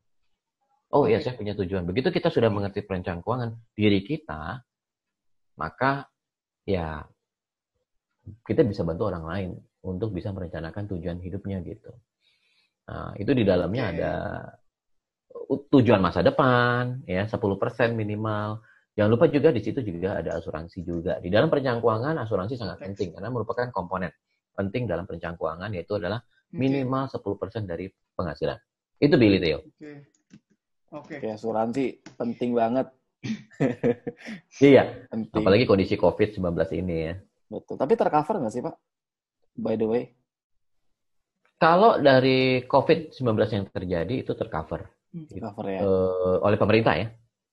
[0.95, 4.63] oh iya saya punya tujuan begitu kita sudah mengerti perencanaan keuangan diri kita
[5.59, 6.07] maka
[6.63, 7.03] ya
[8.47, 9.51] kita bisa bantu orang lain
[9.83, 11.91] untuk bisa merencanakan tujuan hidupnya gitu
[12.87, 14.13] nah itu di dalamnya ada
[15.69, 17.41] tujuan masa depan ya 10%
[17.93, 18.63] minimal
[18.93, 21.17] Jangan lupa juga di situ juga ada asuransi juga.
[21.17, 24.13] Di dalam perencanaan keuangan asuransi sangat penting karena merupakan komponen
[24.53, 26.21] penting dalam perencanaan keuangan yaitu adalah
[26.53, 27.65] minimal okay.
[27.65, 28.59] 10% dari penghasilan.
[29.01, 29.65] Itu Billy Theo.
[29.65, 29.73] Oke.
[29.81, 29.97] Okay.
[30.93, 31.17] Oke.
[31.25, 31.31] Okay.
[31.33, 31.85] asuransi
[32.21, 32.93] penting banget.
[34.61, 35.09] iya.
[35.09, 35.41] Penting.
[35.41, 37.15] Apalagi kondisi COVID-19 ini ya.
[37.49, 37.81] Betul.
[37.81, 38.77] Tapi tercover nggak sih Pak?
[39.57, 40.05] By the way.
[41.57, 43.25] Kalau dari COVID-19
[43.57, 44.85] yang terjadi itu tercover.
[45.13, 45.29] Hmm.
[45.29, 45.81] Tercover ya.
[45.85, 47.09] Uh, oleh pemerintah ya.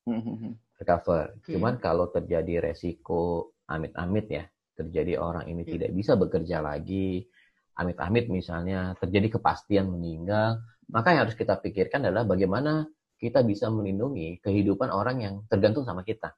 [0.08, 1.38] Hmm, hmm, tercover.
[1.45, 4.43] Cuman kalau terjadi resiko amit-amit ya,
[4.74, 5.72] terjadi orang ini hmm.
[5.76, 7.28] tidak bisa bekerja lagi,
[7.76, 12.88] amit-amit misalnya terjadi kepastian meninggal, maka yang harus kita pikirkan adalah bagaimana
[13.19, 16.32] kita bisa melindungi kehidupan orang yang tergantung sama kita.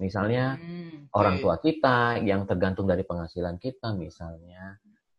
[0.00, 4.78] Misalnya hmm, orang tua kita yang tergantung dari penghasilan kita, misalnya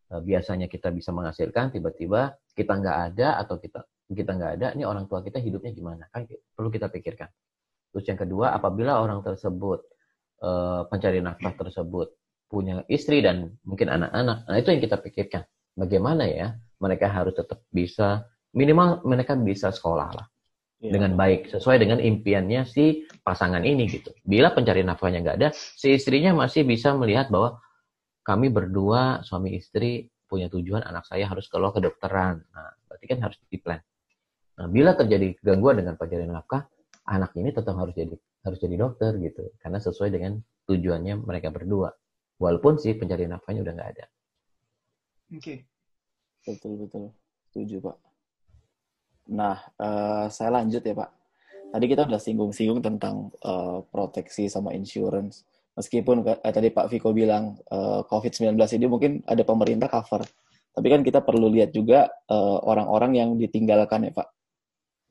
[0.10, 4.84] eh, biasanya kita bisa menghasilkan, tiba-tiba kita nggak ada atau kita kita nggak ada, ini
[4.84, 6.04] orang tua kita hidupnya gimana?
[6.12, 7.30] Kan perlu kita pikirkan.
[7.91, 9.80] Terus yang kedua, apabila orang tersebut
[10.43, 12.08] eh, pencari nafkah tersebut
[12.52, 14.38] punya istri dan mungkin anak-anak.
[14.43, 15.43] Nah, itu yang kita pikirkan.
[15.71, 16.52] Bagaimana ya
[16.84, 20.28] mereka harus tetap bisa minimal mereka bisa sekolah lah
[20.84, 20.91] ya.
[20.91, 24.12] dengan baik sesuai dengan impiannya si pasangan ini gitu.
[24.19, 27.63] Bila pencari nafkahnya nggak ada, si istrinya masih bisa melihat bahwa
[28.28, 32.43] kami berdua suami istri punya tujuan anak saya harus keluar kedokteran.
[32.52, 33.80] Nah, berarti kan harus diplan.
[34.60, 36.68] Nah, bila terjadi gangguan dengan pencarian nafkah,
[37.08, 41.94] anak ini tetap harus jadi harus jadi dokter gitu, karena sesuai dengan tujuannya mereka berdua.
[42.42, 44.06] Walaupun si pencari nafkahnya udah nggak ada.
[45.32, 45.40] Oke.
[45.40, 45.58] Okay.
[46.42, 47.14] Betul betul.
[47.54, 47.98] Setuju Pak.
[49.32, 51.10] Nah, uh, saya lanjut ya Pak.
[51.72, 55.46] Tadi kita udah singgung-singgung tentang uh, proteksi sama insurance.
[55.78, 60.26] Meskipun uh, tadi Pak Viko bilang uh, COVID-19 ini mungkin ada pemerintah cover.
[60.72, 62.08] Tapi kan kita perlu lihat juga
[62.64, 64.28] orang-orang uh, yang ditinggalkan ya Pak.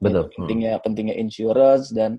[0.00, 0.32] Betul.
[0.32, 2.16] Pentingnya pentingnya insurance dan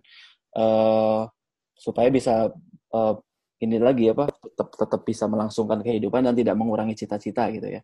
[0.54, 1.26] uh,
[1.74, 2.54] supaya bisa
[2.94, 3.16] uh,
[3.62, 7.82] ini lagi apa tetap tetap bisa melangsungkan kehidupan dan tidak mengurangi cita-cita gitu ya.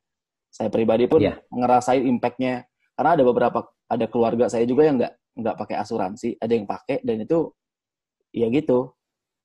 [0.53, 1.38] Saya pribadi pun yeah.
[1.49, 2.65] ngerasain impactnya
[2.97, 7.01] karena ada beberapa ada keluarga saya juga yang nggak nggak pakai asuransi, ada yang pakai
[7.05, 7.49] dan itu
[8.33, 8.93] ya gitu.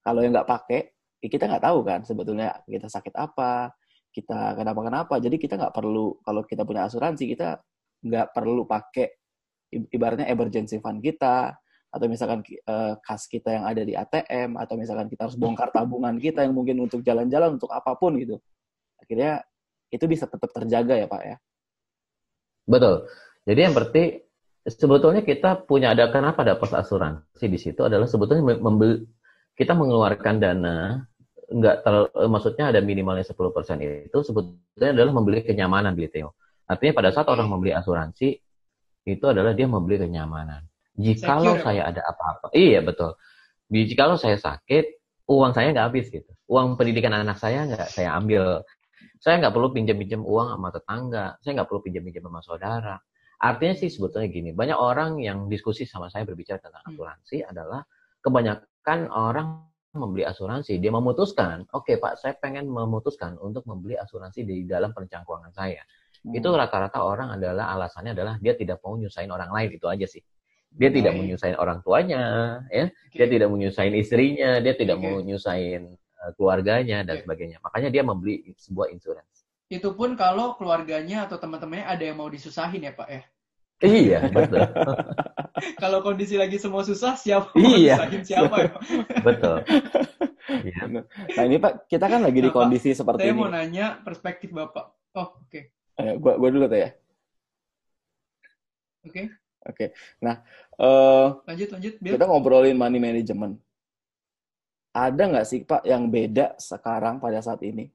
[0.02, 0.80] Kalau yang nggak pakai,
[1.22, 3.70] ya kita nggak tahu kan sebetulnya kita sakit apa,
[4.10, 5.14] kita kenapa kenapa.
[5.20, 7.60] Jadi kita nggak perlu kalau kita punya asuransi kita
[8.02, 9.21] nggak perlu pakai
[9.72, 11.56] ibaratnya emergency fund kita
[11.92, 16.16] atau misalkan uh, kas kita yang ada di ATM atau misalkan kita harus bongkar tabungan
[16.16, 18.40] kita yang mungkin untuk jalan-jalan untuk apa pun gitu.
[18.96, 19.44] Akhirnya
[19.92, 21.36] itu bisa tetap terjaga ya pak ya.
[22.64, 23.04] Betul.
[23.44, 24.24] Jadi yang berarti
[24.64, 29.04] sebetulnya kita punya ada kenapa ada pos asuransi di situ adalah sebetulnya membeli
[29.52, 31.02] kita mengeluarkan dana
[31.52, 33.36] nggak terlalu maksudnya ada minimalnya 10%
[34.08, 36.32] itu sebetulnya adalah membeli kenyamanan gitu.
[36.64, 38.40] Artinya pada saat orang membeli asuransi
[39.02, 43.16] itu adalah dia membeli kenyamanan Jikalau saya ada apa-apa, iya betul.
[43.72, 46.28] Jikalau saya sakit, uang saya nggak habis gitu.
[46.52, 48.60] Uang pendidikan anak saya nggak saya ambil.
[49.22, 51.26] Saya nggak perlu pinjam-pinjam uang sama tetangga.
[51.40, 52.96] Saya nggak perlu pinjam-pinjam sama saudara.
[53.42, 56.94] Artinya sih sebetulnya gini, banyak orang yang diskusi sama saya berbicara tentang hmm.
[56.94, 57.50] asuransi hmm.
[57.50, 57.80] adalah
[58.22, 59.46] kebanyakan orang
[59.96, 60.76] membeli asuransi.
[60.78, 65.52] Dia memutuskan, oke okay, Pak, saya pengen memutuskan untuk membeli asuransi di dalam perencanaan keuangan
[65.56, 65.82] saya.
[66.22, 66.38] Hmm.
[66.38, 70.22] Itu rata-rata orang adalah alasannya adalah dia tidak mau nyusahin orang lain itu aja sih.
[70.72, 70.96] Dia okay.
[71.02, 72.22] tidak menyusahin orang tuanya,
[72.72, 72.88] ya.
[72.88, 73.16] Okay.
[73.20, 75.04] Dia tidak menyusahin istrinya, dia tidak okay.
[75.04, 75.82] mau nyusahin
[76.24, 77.22] uh, keluarganya dan okay.
[77.28, 77.58] sebagainya.
[77.60, 79.44] Makanya dia membeli sebuah insurance.
[79.68, 83.22] Itu pun kalau keluarganya atau teman-temannya ada yang mau disusahin ya, Pak ya.
[83.82, 84.62] Iya, betul.
[85.82, 87.98] Kalau kondisi lagi semua susah, siapa iya.
[88.22, 88.70] siapa ya?
[89.26, 89.56] betul.
[90.42, 90.90] Iya.
[90.90, 93.38] Nah ini Pak, kita kan lagi nah, di kondisi Pak, seperti saya ini.
[93.38, 94.84] Saya mau nanya perspektif Bapak.
[95.14, 95.48] Oh, oke.
[95.48, 95.70] Okay.
[96.00, 96.90] Eh, gua, gua dulu tuh ya.
[99.02, 99.10] Oke.
[99.10, 99.26] Okay.
[99.62, 99.76] Oke.
[99.76, 99.88] Okay.
[100.22, 100.42] Nah,
[100.80, 101.94] uh, lanjut lanjut.
[102.02, 102.14] Bill.
[102.16, 103.58] Kita ngobrolin money management.
[104.92, 107.88] Ada nggak sih Pak yang beda sekarang pada saat ini?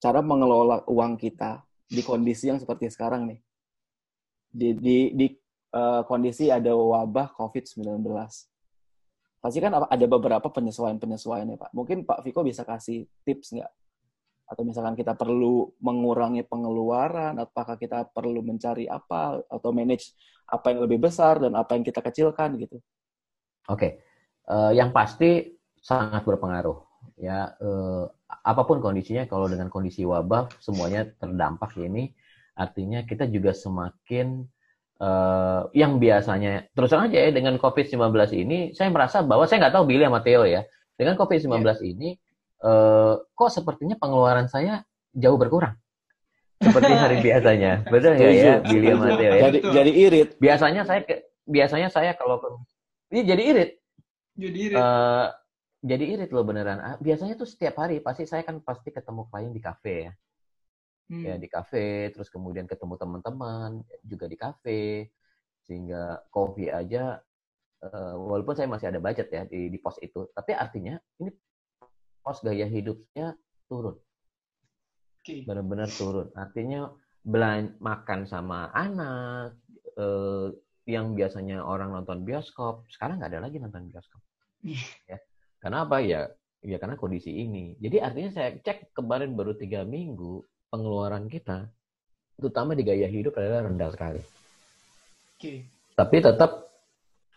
[0.00, 3.40] Cara mengelola uang kita di kondisi yang seperti sekarang nih
[4.52, 5.26] di di, di
[5.72, 8.04] uh, kondisi ada wabah COVID-19.
[9.42, 11.70] Pasti kan ada beberapa penyesuaian-penyesuaian ya Pak.
[11.74, 13.72] Mungkin Pak Viko bisa kasih tips nggak?
[14.52, 20.12] Atau misalkan kita perlu mengurangi pengeluaran, apakah kita perlu mencari apa, atau manage
[20.44, 22.76] apa yang lebih besar dan apa yang kita kecilkan gitu.
[23.72, 23.90] Oke, okay.
[24.52, 26.76] uh, eh, yang pasti sangat berpengaruh.
[27.16, 32.12] Ya, uh, apa pun kondisinya, kalau dengan kondisi wabah semuanya terdampak ini,
[32.52, 34.44] Artinya kita juga semakin
[35.00, 39.74] uh, yang biasanya terus terang aja ya dengan COVID-19 ini saya merasa bahwa saya nggak
[39.80, 40.62] tahu Billy sama Theo ya.
[40.92, 41.76] Dengan COVID-19 yeah.
[41.80, 42.08] ini
[42.62, 45.76] uh, kok sepertinya pengeluaran saya jauh berkurang.
[46.62, 47.82] Seperti hari biasanya.
[47.86, 49.42] Betul nggak ya Billy sama Theo ya?
[49.50, 50.28] Jadi, jadi irit.
[50.38, 51.00] Biasanya saya
[51.42, 52.38] biasanya saya kalau
[53.10, 53.70] ini jadi irit.
[54.38, 54.78] Jadi irit.
[54.78, 55.26] Uh,
[55.82, 56.78] jadi irit loh beneran.
[56.78, 60.12] Ah, biasanya tuh setiap hari pasti saya kan pasti ketemu klien di kafe ya
[61.12, 61.24] hmm.
[61.28, 65.12] ya di kafe terus kemudian ketemu teman-teman juga di kafe
[65.68, 67.20] sehingga kopi aja
[67.84, 71.30] uh, walaupun saya masih ada budget ya di, di pos itu tapi artinya ini
[72.22, 73.36] pos gaya hidupnya
[73.68, 73.98] turun
[75.20, 75.44] okay.
[75.44, 76.88] benar-benar turun artinya
[77.22, 79.58] belan makan sama anak
[79.98, 80.50] uh,
[80.86, 84.22] yang biasanya orang nonton bioskop sekarang nggak ada lagi nonton bioskop
[84.64, 84.86] iya.
[85.14, 85.18] ya
[85.62, 86.20] karena apa ya
[86.62, 91.68] ya karena kondisi ini jadi artinya saya cek kemarin baru tiga minggu pengeluaran kita,
[92.40, 94.22] terutama di gaya hidup adalah rendah sekali.
[95.36, 95.68] Okay.
[95.92, 96.72] Tapi tetap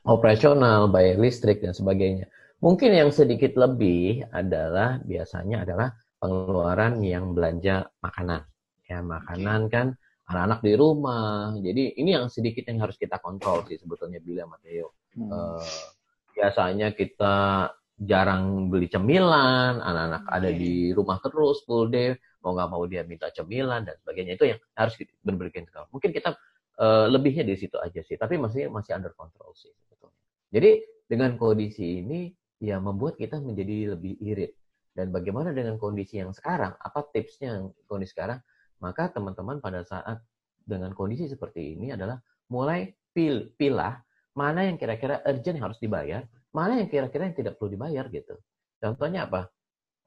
[0.07, 2.31] operasional, bayar listrik dan sebagainya.
[2.63, 5.89] Mungkin yang sedikit lebih adalah biasanya adalah
[6.21, 8.47] pengeluaran yang belanja makanan.
[8.85, 9.87] Ya makanan kan
[10.29, 11.53] anak-anak di rumah.
[11.59, 14.95] Jadi ini yang sedikit yang harus kita kontrol sih sebetulnya bila Mateo.
[15.13, 15.29] Hmm.
[15.29, 15.61] Uh,
[16.33, 20.35] biasanya kita jarang beli cemilan, anak-anak okay.
[20.35, 22.15] ada di rumah terus full day
[22.45, 24.93] mau nggak mau dia minta cemilan dan sebagainya itu yang harus
[25.25, 26.37] berberikan kalau mungkin kita
[26.77, 30.21] uh, lebihnya di situ aja sih tapi masih masih under control sih sebetulnya
[30.53, 30.71] jadi
[31.09, 32.29] dengan kondisi ini
[32.65, 34.57] ya membuat kita menjadi lebih irit.
[34.95, 36.73] Dan bagaimana dengan kondisi yang sekarang?
[36.81, 38.41] Apa tipsnya kondisi sekarang?
[38.81, 40.17] Maka teman-teman pada saat
[40.65, 42.17] dengan kondisi seperti ini adalah
[42.49, 44.01] mulai pil pilah
[44.33, 46.25] mana yang kira-kira urgent yang harus dibayar
[46.55, 48.39] mana yang kira-kira yang tidak perlu dibayar gitu.
[48.79, 49.51] Contohnya apa?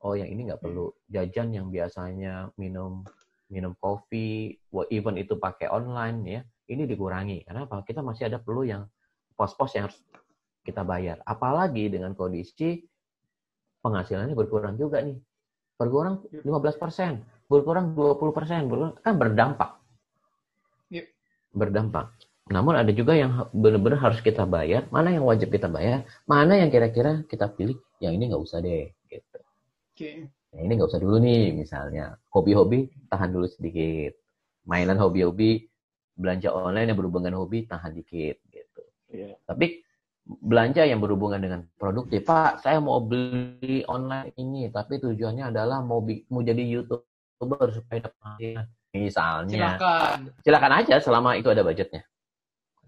[0.00, 0.88] Oh yang ini nggak perlu.
[1.12, 3.04] Jajan yang biasanya minum
[3.52, 4.56] minum kopi,
[4.88, 6.40] even itu pakai online ya,
[6.72, 7.44] ini dikurangi.
[7.44, 7.84] Karena apa?
[7.84, 8.88] Kita masih ada perlu yang
[9.36, 10.00] pos-pos yang harus
[10.68, 11.24] kita bayar.
[11.24, 12.84] Apalagi dengan kondisi
[13.80, 15.16] penghasilannya berkurang juga nih.
[15.80, 17.22] Berkurang 15%, iya.
[17.48, 19.70] berkurang 20%, berkurang, kan berdampak.
[20.92, 21.08] Iya.
[21.56, 22.12] Berdampak.
[22.52, 26.68] Namun ada juga yang benar-benar harus kita bayar, mana yang wajib kita bayar, mana yang
[26.72, 28.90] kira-kira kita pilih, yang ini nggak usah deh.
[29.08, 29.38] Gitu.
[29.94, 30.28] Okay.
[30.52, 34.16] Nah, ini nggak usah dulu nih, misalnya hobi-hobi tahan dulu sedikit,
[34.64, 35.68] mainan hobi-hobi,
[36.18, 38.82] belanja online yang berhubungan hobi tahan dikit gitu.
[39.12, 39.36] Yeah.
[39.46, 39.86] Tapi
[40.28, 46.04] belanja yang berhubungan dengan produktif, Pak, saya mau beli online ini, tapi tujuannya adalah mau
[46.04, 50.18] mau jadi youtuber supaya dapat Misalnya, silakan.
[50.40, 52.04] silakan aja selama itu ada budgetnya.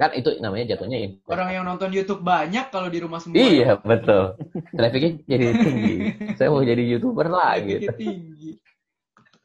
[0.01, 1.29] Kan itu namanya jatuhnya investasi.
[1.29, 3.37] Orang yang nonton YouTube banyak kalau di rumah semua.
[3.37, 4.33] Iya, betul.
[4.73, 5.97] Trafficnya jadi tinggi.
[6.41, 7.93] Saya mau jadi YouTuber lah gitu.
[8.01, 8.57] tinggi.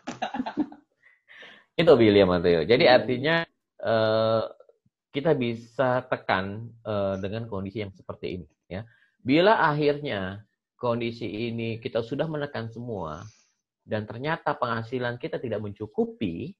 [1.84, 2.64] itu William Mateo.
[2.64, 2.96] Jadi iya.
[2.96, 3.36] artinya
[3.84, 4.48] uh,
[5.16, 8.84] kita bisa tekan uh, dengan kondisi yang seperti ini ya.
[9.24, 10.44] Bila akhirnya
[10.76, 13.24] kondisi ini kita sudah menekan semua
[13.88, 16.52] dan ternyata penghasilan kita tidak mencukupi,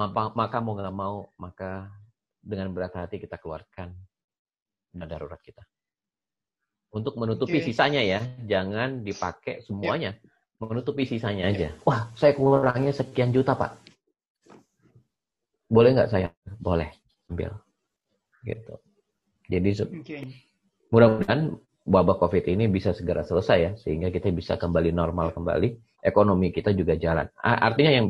[0.00, 1.92] maka, maka mau nggak mau maka
[2.40, 3.92] dengan berat hati kita keluarkan
[4.94, 5.60] dana darurat kita.
[6.88, 7.68] Untuk menutupi okay.
[7.68, 10.16] sisanya ya, jangan dipakai semuanya.
[10.16, 10.64] Yeah.
[10.64, 11.54] Menutupi sisanya yeah.
[11.54, 11.68] aja.
[11.84, 13.76] Wah, saya kurangnya sekian juta, Pak.
[15.68, 16.32] Boleh nggak saya?
[16.56, 16.88] Boleh.
[17.28, 17.52] Ambil.
[18.44, 18.74] Gitu.
[19.48, 19.70] Jadi
[20.04, 20.22] okay.
[20.92, 21.56] mudah-mudahan
[21.88, 26.00] wabah COVID ini bisa segera selesai ya, sehingga kita bisa kembali normal kembali.
[26.04, 27.26] Ekonomi kita juga jalan.
[27.40, 28.06] Artinya yang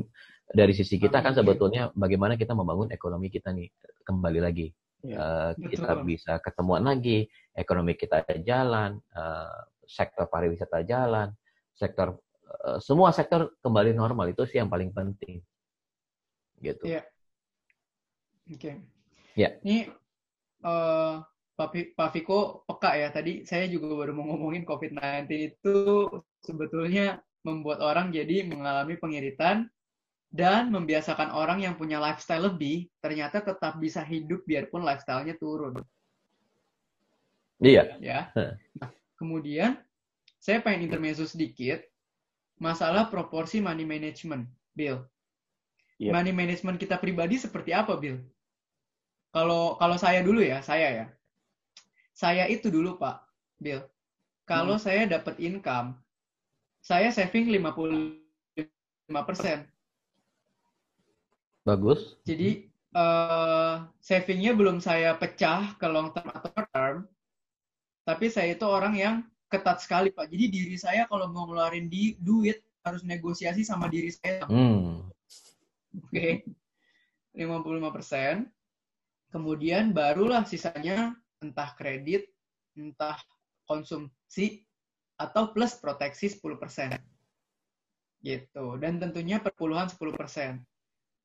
[0.49, 3.71] dari sisi kita kan sebetulnya bagaimana kita membangun ekonomi kita nih
[4.03, 4.69] kembali lagi.
[4.99, 11.31] Ya, uh, kita bisa ketemuan lagi, ekonomi kita jalan, uh, sektor pariwisata jalan,
[11.79, 12.19] sektor
[12.67, 15.39] uh, semua sektor kembali normal itu sih yang paling penting.
[16.59, 16.83] Gitu.
[16.83, 17.07] Iya.
[18.51, 18.59] Oke.
[18.59, 18.98] Okay.
[19.39, 19.55] Ya.
[19.63, 19.87] Ini
[20.67, 21.23] uh,
[21.55, 23.15] Pak, Pak Viko peka ya.
[23.15, 25.79] Tadi saya juga baru mau ngomongin COVID-19 itu
[26.43, 29.71] sebetulnya membuat orang jadi mengalami pengiritan
[30.35, 35.79] dan membiasakan orang yang punya lifestyle lebih ternyata tetap bisa hidup biarpun lifestyle-nya turun.
[37.63, 37.95] Iya.
[38.03, 38.35] Ya.
[38.75, 39.79] Nah, kemudian
[40.43, 41.83] saya pengen intermezzo sedikit
[42.59, 44.99] masalah proporsi money management, Bill.
[45.99, 46.13] Yep.
[46.15, 48.23] Money management kita pribadi seperti apa, Bill?
[49.33, 51.07] Kalau kalau saya dulu ya, saya ya
[52.19, 53.23] saya itu dulu Pak
[53.63, 53.79] Bill.
[54.43, 54.83] Kalau hmm.
[54.83, 55.95] saya dapat income,
[56.83, 58.59] saya saving 55%.
[61.63, 62.19] Bagus.
[62.27, 62.67] Jadi
[62.99, 67.07] uh, savingnya belum saya pecah ke long term atau short term,
[68.03, 69.15] tapi saya itu orang yang
[69.47, 70.27] ketat sekali Pak.
[70.27, 74.43] Jadi diri saya kalau mau ngeluarin di duit harus negosiasi sama diri saya.
[74.51, 75.07] Hmm.
[76.11, 76.43] Oke.
[76.43, 77.47] Okay.
[77.47, 78.58] 55%.
[79.29, 81.13] Kemudian barulah sisanya
[81.45, 82.25] entah kredit,
[82.73, 83.21] entah
[83.69, 84.65] konsumsi,
[85.21, 86.97] atau plus proteksi 10%.
[88.25, 88.65] Gitu.
[88.81, 90.65] Dan tentunya perpuluhan 10%.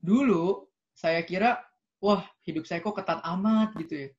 [0.03, 1.63] Dulu, saya kira,
[2.03, 4.09] wah hidup saya kok ketat amat gitu ya.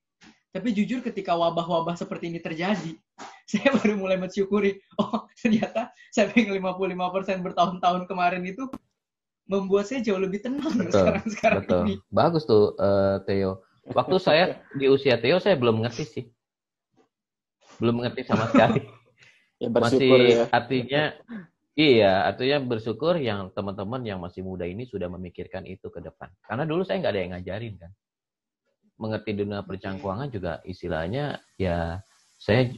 [0.54, 2.94] Tapi jujur ketika wabah-wabah seperti ini terjadi,
[3.50, 8.70] saya baru mulai mensyukuri, oh ternyata saving 55% bertahun-tahun kemarin itu
[9.50, 11.94] membuat saya jauh lebih tenang sekarang-sekarang ini.
[12.08, 16.24] Bagus tuh, uh, Theo Waktu saya di usia Theo saya belum ngerti sih.
[17.76, 18.80] Belum ngerti sama sekali.
[19.62, 20.44] ya, bersyukur masih ya.
[20.48, 21.02] artinya
[21.76, 26.32] iya, artinya bersyukur yang teman-teman yang masih muda ini sudah memikirkan itu ke depan.
[26.40, 27.92] Karena dulu saya nggak ada yang ngajarin kan.
[28.96, 32.00] Mengerti dunia perencanaan keuangan juga istilahnya ya
[32.40, 32.72] saya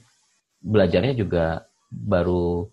[0.64, 2.66] belajarnya juga baru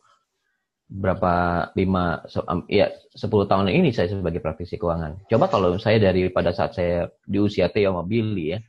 [0.87, 1.33] berapa
[1.73, 2.21] lima
[2.69, 5.25] ya sepuluh tahun ini saya sebagai praktisi keuangan.
[5.31, 8.59] Coba kalau saya dari pada saat saya di usia Theo Billy ya,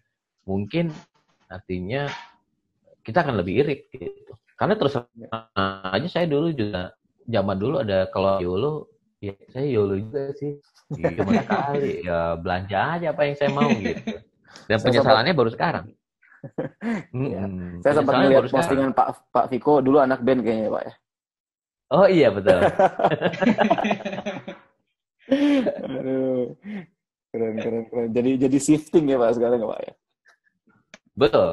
[0.49, 0.95] mungkin
[1.51, 2.09] artinya
[3.05, 4.33] kita akan lebih irit gitu.
[4.55, 6.95] Karena terus aja saya dulu juga
[7.27, 8.89] zaman dulu ada kalau YOLO,
[9.21, 10.57] ya saya YOLO juga sih.
[10.95, 14.17] Cuma sekali ya belanja aja apa yang saya mau gitu.
[14.71, 15.87] Dan penyesalannya baru sekarang.
[17.35, 17.45] ya.
[17.45, 20.95] Hmm, saya sempat melihat postingan Pak Pak Viko dulu anak band kayaknya Pak ya.
[21.93, 22.61] Oh iya betul.
[25.85, 26.57] Aduh,
[27.33, 28.09] keren keren keren.
[28.13, 29.93] Jadi jadi shifting ya pak sekarang ya pak ya.
[31.15, 31.51] Betul.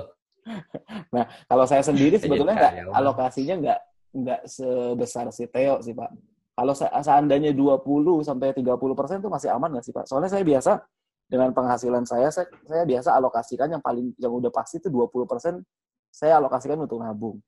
[1.14, 3.80] Nah kalau saya sendiri sebetulnya nggak alokasinya nggak
[4.12, 6.10] nggak sebesar si Theo sih pak.
[6.52, 10.06] Kalau seandainya 20 sampai 30 persen itu masih aman nggak sih pak?
[10.06, 10.84] Soalnya saya biasa
[11.32, 15.64] dengan penghasilan saya, saya, saya biasa alokasikan yang paling yang udah pasti itu 20 persen
[16.12, 17.40] saya alokasikan untuk nabung.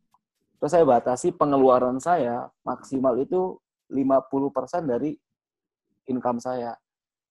[0.64, 3.60] Terus saya batasi pengeluaran saya maksimal itu
[3.92, 5.12] 50% dari
[6.08, 6.72] income saya.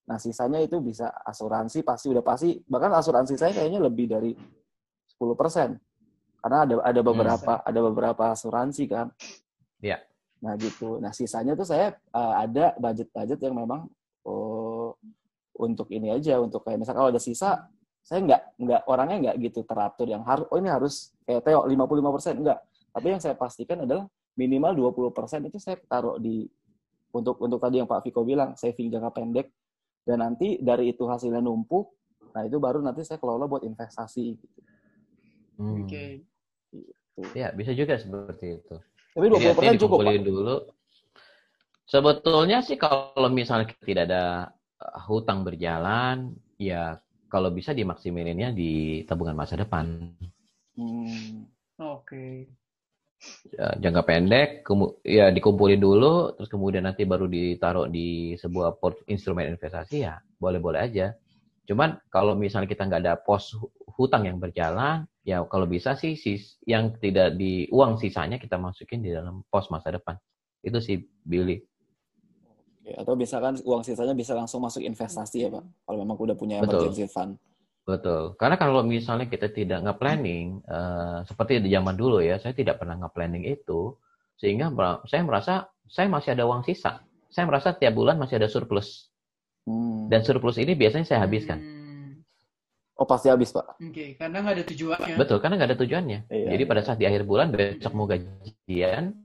[0.05, 5.16] Nah, sisanya itu bisa asuransi pasti udah pasti bahkan asuransi saya kayaknya lebih dari 10%.
[6.45, 7.09] Karena ada ada hmm.
[7.09, 7.68] beberapa hmm.
[7.73, 9.09] ada beberapa asuransi kan.
[9.81, 10.05] Iya.
[10.45, 11.01] Nah, gitu.
[11.01, 13.88] Nah, sisanya tuh saya uh, ada budget-budget yang memang
[14.29, 14.92] oh,
[15.57, 17.64] untuk ini aja untuk kayak misalnya kalau ada sisa
[18.05, 22.45] saya nggak nggak orangnya nggak gitu teratur yang harus oh ini harus kayak Teo 55%
[22.45, 22.61] enggak
[22.92, 24.05] tapi yang saya pastikan adalah
[24.37, 26.44] minimal 20% itu saya taruh di
[27.12, 29.52] untuk untuk tadi yang Pak Viko bilang saving jangka pendek
[30.05, 31.92] dan nanti dari itu hasilnya numpuk,
[32.33, 34.26] nah itu baru nanti saya kelola buat investasi.
[34.35, 34.61] Gitu.
[35.61, 35.85] Hmm.
[35.85, 35.88] Oke.
[35.88, 36.11] Okay.
[36.72, 37.37] Gitu.
[37.37, 38.76] Ya bisa juga seperti itu.
[39.12, 40.24] Tapi 20% Jadi, cukup Pak.
[40.24, 40.57] dulu.
[41.85, 44.24] Sebetulnya sih kalau misalnya tidak ada
[45.05, 46.96] hutang berjalan, ya
[47.28, 50.16] kalau bisa dimaksiminnya di tabungan masa depan.
[50.72, 51.44] Hmm.
[51.76, 52.09] Oke.
[52.09, 52.62] Okay
[53.55, 54.49] ya, jangka pendek
[55.07, 60.81] ya dikumpulin dulu terus kemudian nanti baru ditaruh di sebuah port instrumen investasi ya boleh-boleh
[60.83, 61.15] aja.
[61.63, 63.55] Cuman kalau misalnya kita nggak ada pos
[63.95, 68.99] hutang yang berjalan ya kalau bisa sih sis, yang tidak di uang sisanya kita masukin
[68.99, 70.19] di dalam pos masa depan.
[70.63, 71.63] Itu sih Billy.
[72.83, 75.63] Ya, atau misalkan uang sisanya bisa langsung masuk investasi ya pak?
[75.63, 77.15] Kalau memang udah punya emergency Betul.
[77.15, 77.33] fund
[77.83, 78.38] Betul.
[78.38, 82.95] Karena kalau misalnya kita tidak nge-planning, uh, seperti di zaman dulu ya, saya tidak pernah
[83.03, 83.99] nge-planning itu,
[84.39, 84.70] sehingga
[85.11, 85.55] saya merasa
[85.91, 87.03] saya masih ada uang sisa.
[87.33, 89.11] Saya merasa tiap bulan masih ada surplus.
[89.66, 90.07] Hmm.
[90.07, 91.59] Dan surplus ini biasanya saya habiskan.
[91.59, 91.83] Hmm.
[92.99, 93.66] Oh pasti habis pak?
[93.83, 94.09] Oke, okay.
[94.14, 95.16] karena nggak ada tujuannya.
[95.18, 96.18] Betul, karena nggak ada tujuannya.
[96.30, 96.49] Iya.
[96.55, 99.16] Jadi pada saat di akhir bulan besok mau gajian,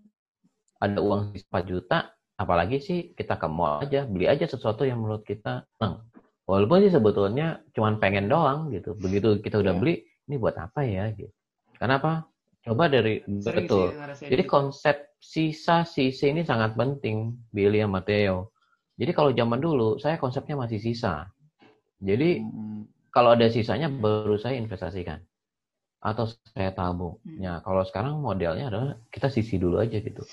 [0.81, 5.25] ada uang 4 juta, apalagi sih kita ke mall aja, beli aja sesuatu yang menurut
[5.25, 6.01] kita, nah,
[6.47, 8.95] Walaupun sih sebetulnya cuman pengen doang gitu.
[8.95, 9.81] Begitu kita udah yeah.
[9.83, 9.95] beli,
[10.31, 11.29] ini buat apa ya gitu.
[11.75, 12.23] Kenapa?
[12.63, 13.91] Coba dari Sering betul.
[14.15, 18.55] Sih, Jadi konsep sisa sisi ini sangat penting, Billy sama Theo.
[18.95, 21.27] Jadi kalau zaman dulu saya konsepnya masih sisa.
[21.99, 23.11] Jadi hmm.
[23.11, 25.19] kalau ada sisanya baru saya investasikan
[25.99, 27.19] atau saya tabung.
[27.27, 27.43] Hmm.
[27.43, 30.23] Ya, kalau sekarang modelnya adalah kita sisi dulu aja gitu.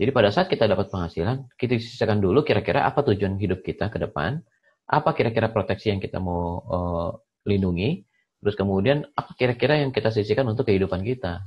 [0.00, 4.00] Jadi pada saat kita dapat penghasilan, kita sisihkan dulu kira-kira apa tujuan hidup kita ke
[4.00, 4.40] depan,
[4.86, 7.10] apa kira-kira proteksi yang kita mau uh,
[7.48, 8.02] lindungi,
[8.42, 11.42] terus kemudian apa kira-kira yang kita sisihkan untuk kehidupan kita.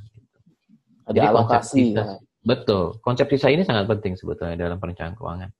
[1.06, 2.06] Ada Jadi konsep alokasi sisa, ya.
[2.42, 2.84] betul.
[3.06, 5.52] Konsep sisa ini sangat penting sebetulnya dalam perencanaan keuangan.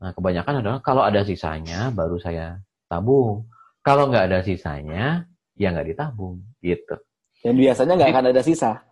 [0.00, 2.56] Nah, kebanyakan adalah kalau ada sisanya baru saya
[2.88, 3.50] tabung.
[3.80, 5.24] Kalau nggak ada sisanya,
[5.56, 7.00] ya nggak ditabung, gitu.
[7.40, 8.89] Dan biasanya nggak akan ada sisa.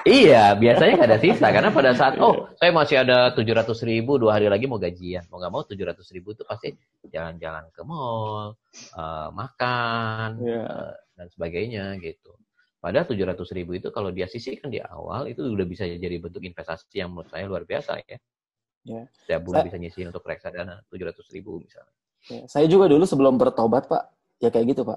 [0.00, 4.16] Iya, biasanya nggak ada sisa karena pada saat oh saya masih ada tujuh ratus ribu
[4.16, 6.72] dua hari lagi mau gajian, mau nggak mau tujuh ratus ribu itu pasti
[7.04, 10.64] jalan-jalan ke mall, eh, makan Iya.
[10.64, 12.32] eh, dan sebagainya gitu.
[12.80, 16.40] Padahal tujuh ratus ribu itu kalau dia sisihkan di awal itu udah bisa jadi bentuk
[16.40, 18.16] investasi yang menurut saya luar biasa ya.
[18.88, 19.02] Iya.
[19.20, 21.92] Setiap bulan Sa- bisa nyisihin untuk reksadana tujuh ratus ribu misalnya.
[22.24, 24.04] Ya, Saya juga dulu sebelum bertobat, Pak,
[24.40, 24.96] ya kayak gitu, Pak.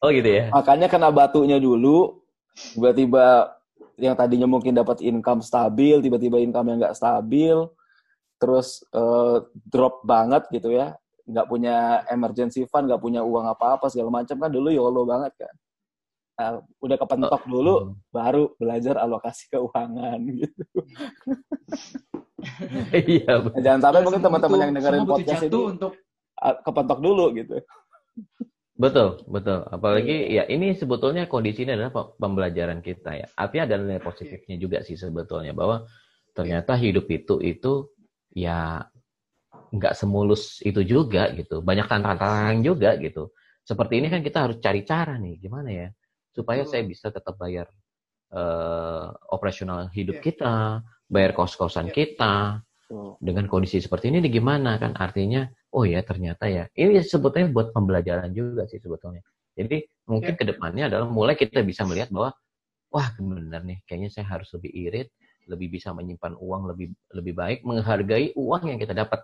[0.00, 0.48] Oh gitu ya.
[0.48, 2.23] Makanya kena batunya dulu,
[2.54, 3.54] tiba-tiba
[3.98, 7.66] yang tadinya mungkin dapat income stabil, tiba-tiba income yang nggak stabil,
[8.38, 10.94] terus eh, drop banget gitu ya,
[11.26, 15.54] nggak punya emergency fund, nggak punya uang apa-apa segala macam kan dulu YOLO banget kan.
[16.34, 16.50] Nah,
[16.82, 17.94] udah kepentok dulu, Hmm.
[18.10, 20.64] baru belajar alokasi keuangan gitu.
[22.92, 23.40] Iya.
[23.40, 25.92] Nah, jangan sampai mungkin teman-teman yang dengerin podcast ini jatuh untuk
[26.36, 27.56] kepentok dulu gitu.
[28.74, 29.62] Betul, betul.
[29.70, 33.26] Apalagi ya ini sebetulnya kondisinya adalah pe- pembelajaran kita ya.
[33.38, 35.86] Artinya ada nilai positifnya juga sih sebetulnya bahwa
[36.34, 37.86] ternyata hidup itu itu
[38.34, 38.82] ya
[39.74, 41.62] nggak semulus itu juga gitu.
[41.62, 43.30] Banyak tantangan juga gitu.
[43.62, 45.88] Seperti ini kan kita harus cari cara nih gimana ya
[46.34, 47.70] supaya saya bisa tetap bayar
[48.34, 50.24] eh, operasional hidup Iya.
[50.26, 50.54] kita,
[51.06, 51.94] bayar kos-kosan Iya.
[51.94, 52.34] kita,
[53.22, 56.64] dengan kondisi seperti ini nih gimana kan artinya oh ya ternyata ya.
[56.72, 59.22] Ini sebetulnya buat pembelajaran juga sih sebetulnya.
[59.58, 60.38] Jadi mungkin Ya.
[60.38, 62.30] ke depannya adalah mulai kita bisa melihat bahwa
[62.94, 65.08] wah benar nih kayaknya saya harus lebih irit
[65.50, 69.20] lebih bisa menyimpan uang lebih lebih baik menghargai uang yang kita dapat.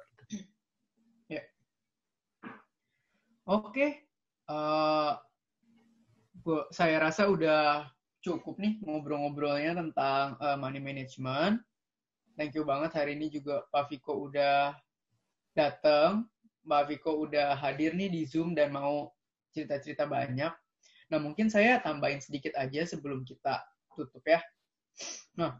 [3.50, 3.86] Oke,
[4.50, 5.12] eh,
[6.44, 7.88] bu- saya rasa udah
[8.20, 11.58] cukup nih ngobrol-ngobrolnya tentang eh, money management.
[12.38, 14.72] Thank you banget hari ini juga Pak Viko udah
[15.52, 16.24] datang,
[16.64, 19.12] Mbak Viko udah hadir nih di Zoom dan mau
[19.50, 20.52] cerita-cerita banyak.
[21.10, 23.60] Nah mungkin saya tambahin sedikit aja sebelum kita
[23.92, 24.40] tutup ya.
[25.36, 25.58] Nah,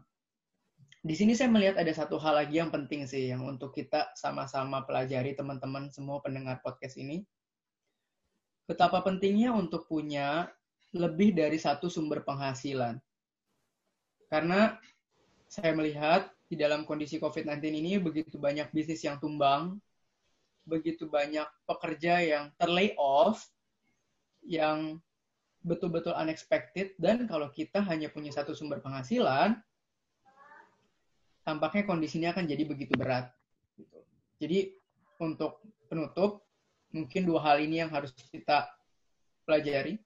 [1.01, 4.85] di sini saya melihat ada satu hal lagi yang penting sih yang untuk kita sama-sama
[4.85, 7.25] pelajari teman-teman semua pendengar podcast ini
[8.69, 10.47] betapa pentingnya untuk punya
[10.95, 13.01] lebih dari satu sumber penghasilan.
[14.31, 14.79] Karena
[15.51, 19.79] saya melihat di dalam kondisi COVID-19 ini begitu banyak bisnis yang tumbang,
[20.65, 23.49] begitu banyak pekerja yang terlay off,
[24.45, 25.01] yang
[25.61, 29.61] betul-betul unexpected, dan kalau kita hanya punya satu sumber penghasilan,
[31.45, 33.29] tampaknya kondisinya akan jadi begitu berat.
[33.77, 33.99] Gitu.
[34.41, 34.59] Jadi
[35.21, 36.41] untuk penutup,
[36.89, 38.73] mungkin dua hal ini yang harus kita
[39.45, 40.01] pelajari.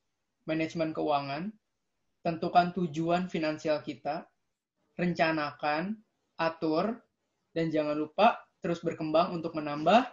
[0.45, 1.49] Manajemen keuangan,
[2.21, 4.29] tentukan tujuan finansial kita,
[4.93, 5.97] rencanakan,
[6.37, 7.01] atur,
[7.55, 10.05] dan jangan lupa terus berkembang untuk menambah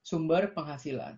[0.00, 1.16] sumber penghasilan.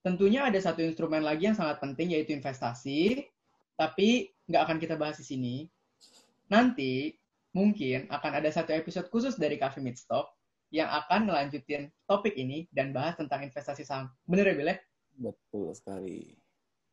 [0.00, 3.28] Tentunya ada satu instrumen lagi yang sangat penting yaitu investasi,
[3.76, 5.56] tapi nggak akan kita bahas di sini.
[6.48, 7.14] Nanti
[7.52, 10.32] mungkin akan ada satu episode khusus dari Cafe Midstock
[10.70, 14.08] yang akan ngelanjutin topik ini dan bahas tentang investasi saham.
[14.24, 14.74] Bener ya, Bile?
[15.18, 16.32] Betul sekali.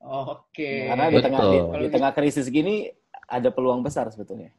[0.01, 0.89] Oke.
[0.89, 1.41] Karena di tengah
[1.77, 2.89] di tengah krisis gini
[3.29, 4.53] ada peluang besar sebetulnya.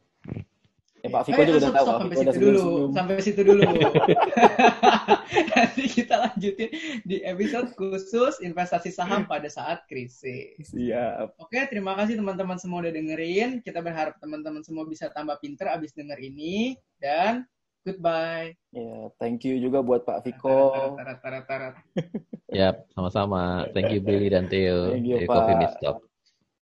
[0.98, 1.86] Ya, Pak Viko Eh, juga stop, udah tahu.
[1.88, 2.64] sampai Viko situ dulu.
[2.90, 3.62] Sampai situ dulu.
[5.54, 6.70] Nanti kita lanjutin
[7.04, 10.58] di episode khusus investasi saham pada saat krisis.
[10.74, 11.38] Siap.
[11.38, 13.62] Oke, terima kasih teman-teman semua udah dengerin.
[13.62, 16.74] Kita berharap teman-teman semua bisa tambah pinter abis denger ini.
[16.98, 17.46] Dan
[17.86, 18.58] goodbye.
[18.74, 20.74] Ya, thank you juga buat Pak Viko.
[20.98, 21.74] Tarat, tarat, tarat, tarat.
[22.48, 25.60] ya sama-sama thank you Billy dan Theo Thank you, dari Coffee Pak.
[25.60, 25.96] Meet Stop